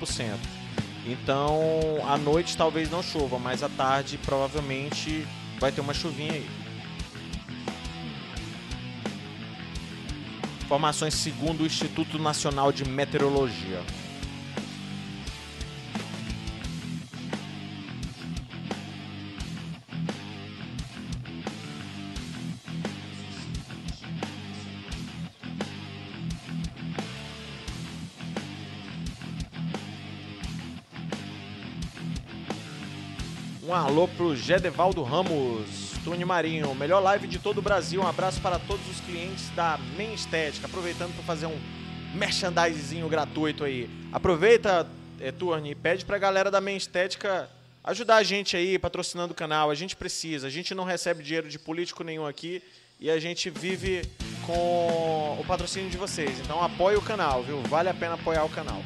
Então, 1.05 1.61
à 2.07 2.17
noite 2.17 2.57
talvez 2.57 2.89
não 2.89 3.03
chova, 3.03 3.37
mas 3.37 3.61
à 3.61 3.69
tarde 3.69 4.19
provavelmente 4.25 5.25
vai 5.59 5.71
ter 5.71 5.81
uma 5.81 5.93
chuvinha 5.93 6.33
aí. 6.33 6.49
Informações 10.63 11.13
segundo 11.13 11.61
o 11.61 11.65
Instituto 11.65 12.17
Nacional 12.19 12.71
de 12.71 12.85
Meteorologia. 12.85 13.81
Alô 33.89 34.07
pro 34.07 34.35
Gedevaldo 34.35 35.01
Ramos, 35.01 35.93
Tune 36.03 36.23
Marinho, 36.23 36.75
melhor 36.75 36.99
live 36.99 37.27
de 37.27 37.39
todo 37.39 37.57
o 37.57 37.61
Brasil. 37.61 37.99
Um 37.99 38.05
abraço 38.05 38.39
para 38.39 38.59
todos 38.59 38.87
os 38.87 38.99
clientes 39.01 39.49
da 39.55 39.79
Men 39.97 40.13
Estética. 40.13 40.67
Aproveitando 40.67 41.11
para 41.15 41.23
fazer 41.23 41.47
um 41.47 41.59
merchandisezinho 42.13 43.09
gratuito 43.09 43.63
aí. 43.63 43.89
Aproveita, 44.11 44.87
é, 45.19 45.31
Turne, 45.31 45.71
e 45.71 45.75
pede 45.75 46.05
pra 46.05 46.19
galera 46.19 46.51
da 46.51 46.61
Men 46.61 46.77
Estética 46.77 47.49
ajudar 47.83 48.17
a 48.17 48.23
gente 48.23 48.55
aí, 48.55 48.77
patrocinando 48.77 49.33
o 49.33 49.35
canal. 49.35 49.71
A 49.71 49.75
gente 49.75 49.95
precisa. 49.95 50.45
A 50.45 50.51
gente 50.51 50.75
não 50.75 50.83
recebe 50.83 51.23
dinheiro 51.23 51.49
de 51.49 51.57
político 51.57 52.03
nenhum 52.03 52.27
aqui 52.27 52.61
e 52.99 53.09
a 53.09 53.19
gente 53.19 53.49
vive 53.49 54.03
com 54.45 55.35
o 55.39 55.43
patrocínio 55.47 55.89
de 55.89 55.97
vocês. 55.97 56.39
Então 56.41 56.63
apoie 56.63 56.95
o 56.95 57.01
canal, 57.01 57.41
viu? 57.41 57.59
Vale 57.63 57.89
a 57.89 57.93
pena 57.95 58.13
apoiar 58.13 58.43
o 58.43 58.49
canal. 58.49 58.83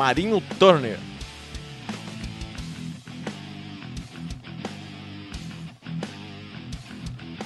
Marinho 0.00 0.42
Turner. 0.58 0.98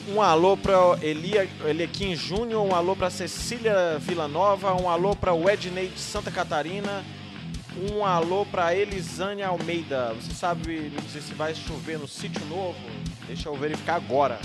Um 0.08 0.22
alô 0.22 0.56
para 0.56 0.72
Elia, 1.02 1.50
Eliakim 1.64 2.14
Júnior, 2.14 2.64
um 2.64 2.72
alô 2.72 2.94
para 2.94 3.10
Cecília 3.10 3.98
Villanova, 3.98 4.72
um 4.80 4.88
alô 4.88 5.16
para 5.16 5.34
o 5.34 5.50
Ednei 5.50 5.88
de 5.88 5.98
Santa 5.98 6.30
Catarina, 6.30 7.04
um 7.90 8.06
alô 8.06 8.46
para 8.46 8.72
Elisane 8.72 9.42
Almeida. 9.42 10.14
Você 10.14 10.32
sabe 10.32 10.90
dizer 10.90 11.22
se 11.22 11.34
vai 11.34 11.56
chover 11.56 11.98
no 11.98 12.06
sítio 12.06 12.46
novo? 12.46 12.78
Deixa 13.26 13.48
eu 13.48 13.56
verificar 13.56 13.96
agora. 13.96 14.38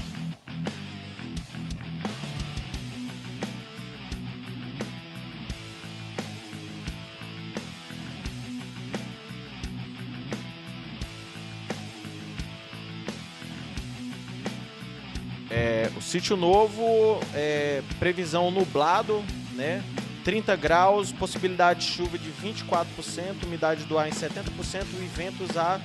Sítio 16.10 16.36
novo, 16.36 17.20
é, 17.36 17.84
previsão 18.00 18.50
nublado, 18.50 19.24
né? 19.54 19.84
30 20.24 20.56
graus, 20.56 21.12
possibilidade 21.12 21.82
de 21.82 21.86
chuva 21.86 22.18
de 22.18 22.30
24%, 22.44 23.44
umidade 23.46 23.86
do 23.86 23.98
ar 23.98 24.08
em 24.08 24.12
70% 24.12 24.86
e 25.00 25.06
ventos 25.06 25.56
a 25.56 25.80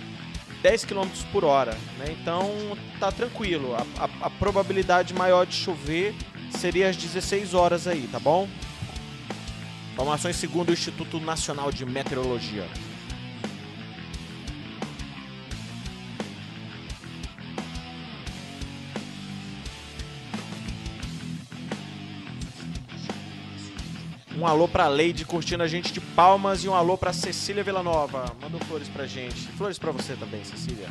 10 0.62 0.84
km 0.86 1.08
por 1.30 1.44
hora. 1.44 1.72
Né? 1.98 2.16
Então 2.20 2.50
tá 2.98 3.12
tranquilo. 3.12 3.74
A, 3.74 4.04
a, 4.04 4.26
a 4.26 4.30
probabilidade 4.30 5.14
maior 5.14 5.46
de 5.46 5.54
chover 5.54 6.14
seria 6.50 6.88
às 6.88 6.96
16 6.96 7.52
horas 7.52 7.86
aí, 7.86 8.08
tá 8.10 8.18
bom? 8.18 8.48
Informações 9.92 10.36
segundo 10.36 10.70
o 10.70 10.72
Instituto 10.72 11.20
Nacional 11.20 11.70
de 11.70 11.84
Meteorologia. 11.84 12.66
Um 24.44 24.46
alô 24.46 24.68
pra 24.68 24.88
Leide 24.88 25.24
curtindo 25.24 25.62
a 25.62 25.66
gente 25.66 25.90
de 25.90 26.02
palmas 26.02 26.64
e 26.64 26.68
um 26.68 26.74
alô 26.74 26.98
pra 26.98 27.14
Cecília 27.14 27.64
Villanova. 27.64 28.26
Mandou 28.42 28.60
flores 28.60 28.90
pra 28.90 29.06
gente. 29.06 29.48
Flores 29.52 29.78
pra 29.78 29.90
você 29.90 30.14
também, 30.16 30.44
Cecília. 30.44 30.86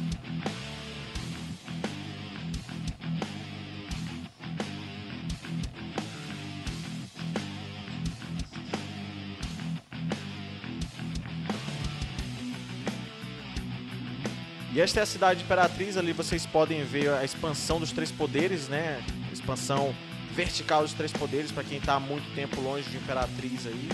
E 14.74 14.82
esta 14.82 15.00
é 15.00 15.04
a 15.04 15.06
cidade 15.06 15.44
imperatriz, 15.44 15.96
ali 15.96 16.12
vocês 16.12 16.48
podem 16.48 16.84
ver 16.84 17.10
a 17.10 17.24
expansão 17.24 17.80
dos 17.80 17.92
três 17.92 18.12
poderes, 18.12 18.68
né? 18.68 19.06
Expansão 19.32 19.94
vertical 20.34 20.82
dos 20.82 20.94
três 20.94 21.12
poderes, 21.14 21.52
para 21.52 21.64
quem 21.64 21.78
está 21.78 21.96
há 21.96 22.00
muito 22.00 22.34
tempo 22.36 22.60
longe 22.62 22.90
de 22.90 22.98
Imperatriz 22.98 23.66
aí. 23.66 23.90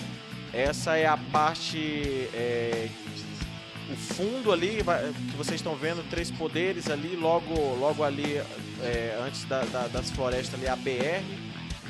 Essa 0.53 0.97
é 0.97 1.05
a 1.05 1.17
parte. 1.17 2.29
É, 2.33 2.89
o 3.91 3.95
fundo 3.95 4.51
ali, 4.51 4.83
que 5.31 5.35
vocês 5.35 5.55
estão 5.55 5.75
vendo, 5.75 6.07
três 6.09 6.29
poderes 6.29 6.89
ali, 6.89 7.15
logo, 7.15 7.53
logo 7.75 8.03
ali, 8.03 8.37
é, 8.81 9.19
antes 9.25 9.45
da, 9.45 9.61
da, 9.65 9.87
das 9.87 10.11
florestas 10.11 10.53
ali, 10.53 10.67
a 10.67 10.75
BR. 10.75 11.23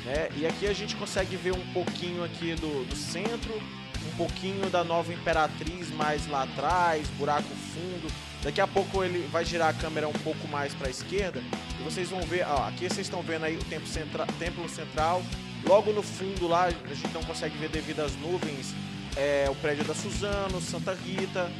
Né? 0.04 0.28
E 0.36 0.46
aqui 0.46 0.66
a 0.66 0.72
gente 0.72 0.96
consegue 0.96 1.36
ver 1.36 1.52
um 1.52 1.72
pouquinho 1.72 2.24
aqui 2.24 2.54
do, 2.54 2.88
do 2.88 2.96
centro, 2.96 3.52
um 3.54 4.16
pouquinho 4.16 4.70
da 4.70 4.82
nova 4.82 5.12
Imperatriz 5.12 5.90
mais 5.90 6.26
lá 6.26 6.44
atrás, 6.44 7.06
buraco 7.18 7.48
fundo. 7.74 8.29
Daqui 8.42 8.60
a 8.60 8.66
pouco 8.66 9.04
ele 9.04 9.26
vai 9.30 9.44
girar 9.44 9.68
a 9.68 9.72
câmera 9.72 10.08
um 10.08 10.12
pouco 10.12 10.48
mais 10.48 10.72
para 10.72 10.88
a 10.88 10.90
esquerda 10.90 11.42
e 11.78 11.82
vocês 11.82 12.08
vão 12.08 12.22
ver, 12.22 12.46
ó, 12.46 12.68
aqui 12.68 12.88
vocês 12.88 13.06
estão 13.06 13.22
vendo 13.22 13.44
aí 13.44 13.56
o 13.56 13.64
templo, 13.64 13.86
centra, 13.86 14.26
templo 14.38 14.68
central. 14.68 15.22
Logo 15.66 15.92
no 15.92 16.02
fundo 16.02 16.48
lá, 16.48 16.64
a 16.64 16.70
gente 16.70 17.12
não 17.12 17.22
consegue 17.22 17.56
ver 17.58 17.68
devido 17.68 18.00
às 18.00 18.16
nuvens, 18.16 18.74
é 19.14 19.46
o 19.50 19.54
prédio 19.56 19.84
da 19.84 19.94
Suzano, 19.94 20.60
Santa 20.60 20.94
Rita. 20.94 21.50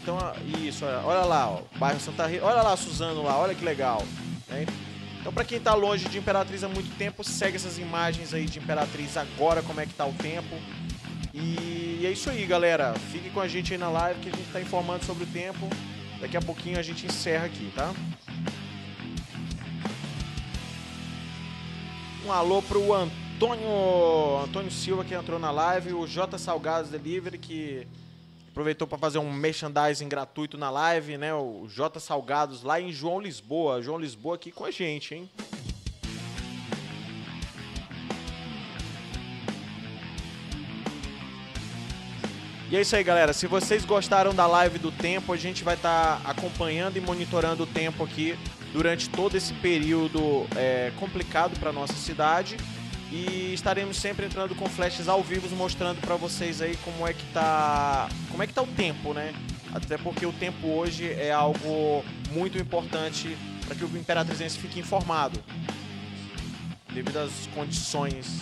Então, 0.00 0.16
isso, 0.64 0.84
olha, 0.84 1.00
olha 1.04 1.24
lá, 1.24 1.50
ó, 1.50 1.62
bairro 1.76 1.98
Santa 1.98 2.26
Rita. 2.26 2.44
Olha 2.44 2.62
lá 2.62 2.76
Suzano 2.76 3.22
lá, 3.22 3.36
olha 3.36 3.54
que 3.54 3.64
legal. 3.64 4.04
Né? 4.48 4.64
Então, 5.20 5.32
para 5.32 5.44
quem 5.44 5.58
está 5.58 5.74
longe 5.74 6.08
de 6.08 6.18
Imperatriz 6.18 6.62
há 6.62 6.68
muito 6.68 6.96
tempo, 6.96 7.24
segue 7.24 7.56
essas 7.56 7.78
imagens 7.78 8.32
aí 8.32 8.46
de 8.46 8.60
Imperatriz 8.60 9.16
agora, 9.16 9.60
como 9.60 9.80
é 9.80 9.86
que 9.86 9.92
tá 9.92 10.06
o 10.06 10.12
tempo. 10.12 10.56
E 11.34 12.02
é 12.04 12.10
isso 12.10 12.30
aí, 12.30 12.46
galera. 12.46 12.94
Fique 13.12 13.28
com 13.30 13.40
a 13.40 13.48
gente 13.48 13.72
aí 13.72 13.78
na 13.78 13.90
live 13.90 14.20
que 14.20 14.28
a 14.28 14.32
gente 14.32 14.46
está 14.46 14.60
informando 14.60 15.04
sobre 15.04 15.24
o 15.24 15.26
tempo. 15.26 15.68
Daqui 16.20 16.36
a 16.36 16.40
pouquinho 16.40 16.78
a 16.78 16.82
gente 16.82 17.06
encerra 17.06 17.46
aqui, 17.46 17.70
tá? 17.74 17.94
Um 22.26 22.32
alô 22.32 22.60
pro 22.60 22.92
Antônio, 22.92 24.38
Antônio 24.44 24.70
Silva 24.70 25.04
que 25.04 25.14
entrou 25.14 25.38
na 25.38 25.50
live, 25.50 25.94
o 25.94 26.06
J 26.06 26.36
Salgados 26.36 26.90
Delivery 26.90 27.38
que 27.38 27.86
aproveitou 28.50 28.88
para 28.88 28.98
fazer 28.98 29.18
um 29.18 29.32
merchandising 29.32 30.08
gratuito 30.08 30.58
na 30.58 30.68
live, 30.68 31.16
né? 31.16 31.32
O 31.32 31.66
J 31.68 32.00
Salgados 32.00 32.64
lá 32.64 32.80
em 32.80 32.92
João 32.92 33.20
Lisboa, 33.20 33.80
João 33.80 33.98
Lisboa 33.98 34.34
aqui 34.34 34.50
com 34.50 34.64
a 34.64 34.70
gente, 34.72 35.14
hein? 35.14 35.30
E 42.70 42.76
é 42.76 42.82
isso 42.82 42.94
aí, 42.94 43.02
galera. 43.02 43.32
Se 43.32 43.46
vocês 43.46 43.82
gostaram 43.82 44.34
da 44.34 44.46
live 44.46 44.78
do 44.78 44.92
tempo, 44.92 45.32
a 45.32 45.38
gente 45.38 45.64
vai 45.64 45.74
estar 45.74 46.20
tá 46.20 46.30
acompanhando 46.30 46.98
e 46.98 47.00
monitorando 47.00 47.62
o 47.62 47.66
tempo 47.66 48.04
aqui 48.04 48.38
durante 48.74 49.08
todo 49.08 49.34
esse 49.34 49.54
período 49.54 50.46
é, 50.54 50.92
complicado 50.98 51.58
para 51.58 51.72
nossa 51.72 51.94
cidade. 51.94 52.58
E 53.10 53.54
estaremos 53.54 53.96
sempre 53.96 54.26
entrando 54.26 54.54
com 54.54 54.68
flashes 54.68 55.08
ao 55.08 55.22
vivo 55.22 55.48
mostrando 55.56 55.98
para 56.02 56.14
vocês 56.16 56.60
aí 56.60 56.76
como 56.84 57.08
é 57.08 57.14
que 57.14 57.24
tá, 57.32 58.06
como 58.30 58.42
é 58.42 58.46
que 58.46 58.52
tá 58.52 58.60
o 58.60 58.66
tempo, 58.66 59.14
né? 59.14 59.32
Até 59.72 59.96
porque 59.96 60.26
o 60.26 60.32
tempo 60.32 60.66
hoje 60.66 61.10
é 61.10 61.32
algo 61.32 62.04
muito 62.30 62.58
importante 62.58 63.34
para 63.66 63.76
que 63.76 63.84
o 63.84 63.96
imperatrizense 63.96 64.58
fique 64.58 64.78
informado 64.78 65.42
devido 66.92 67.16
às 67.16 67.46
condições 67.54 68.40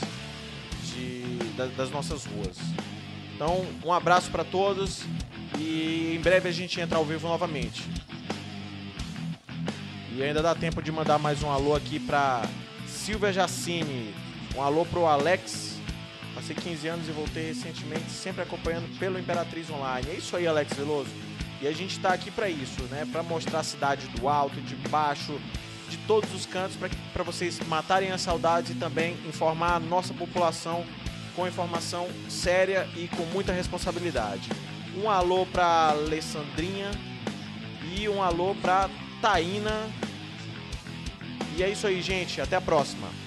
de, 0.82 1.38
das 1.76 1.90
nossas 1.90 2.24
ruas. 2.24 2.56
Então, 3.36 3.66
um 3.84 3.92
abraço 3.92 4.30
para 4.30 4.42
todos 4.44 5.02
e 5.58 6.14
em 6.16 6.20
breve 6.22 6.48
a 6.48 6.52
gente 6.52 6.80
entra 6.80 6.96
ao 6.96 7.04
vivo 7.04 7.28
novamente. 7.28 7.84
E 10.14 10.22
ainda 10.22 10.40
dá 10.40 10.54
tempo 10.54 10.80
de 10.80 10.90
mandar 10.90 11.18
mais 11.18 11.42
um 11.42 11.50
alô 11.50 11.74
aqui 11.74 12.00
para 12.00 12.48
Silvia 12.86 13.30
Jacine. 13.34 14.14
Um 14.56 14.62
alô 14.62 14.86
pro 14.86 15.04
Alex. 15.04 15.78
Passei 16.34 16.56
15 16.56 16.88
anos 16.88 17.08
e 17.08 17.12
voltei 17.12 17.48
recentemente, 17.48 18.10
sempre 18.10 18.40
acompanhando 18.40 18.88
pelo 18.98 19.18
Imperatriz 19.18 19.68
Online. 19.68 20.08
É 20.12 20.14
isso 20.14 20.34
aí, 20.34 20.46
Alex 20.46 20.74
Veloso. 20.74 21.10
E 21.60 21.68
a 21.68 21.72
gente 21.72 21.90
está 21.90 22.14
aqui 22.14 22.30
para 22.30 22.48
isso, 22.48 22.84
né? 22.84 23.06
Para 23.12 23.22
mostrar 23.22 23.60
a 23.60 23.64
cidade 23.64 24.06
do 24.18 24.30
alto, 24.30 24.58
de 24.62 24.76
baixo, 24.88 25.38
de 25.90 25.98
todos 26.06 26.32
os 26.32 26.46
cantos, 26.46 26.78
para 27.12 27.22
vocês 27.22 27.60
matarem 27.68 28.12
a 28.12 28.18
saudade 28.18 28.72
e 28.72 28.76
também 28.76 29.14
informar 29.28 29.74
a 29.74 29.80
nossa 29.80 30.14
população 30.14 30.86
com 31.36 31.46
informação 31.46 32.08
séria 32.28 32.88
e 32.96 33.06
com 33.08 33.22
muita 33.26 33.52
responsabilidade. 33.52 34.48
Um 34.96 35.10
alô 35.10 35.44
para 35.44 35.90
Alessandrinha 35.90 36.90
e 37.94 38.08
um 38.08 38.22
alô 38.22 38.54
para 38.54 38.88
Taína. 39.20 39.88
E 41.54 41.62
é 41.62 41.68
isso 41.68 41.86
aí, 41.86 42.00
gente. 42.00 42.40
Até 42.40 42.56
a 42.56 42.60
próxima. 42.60 43.25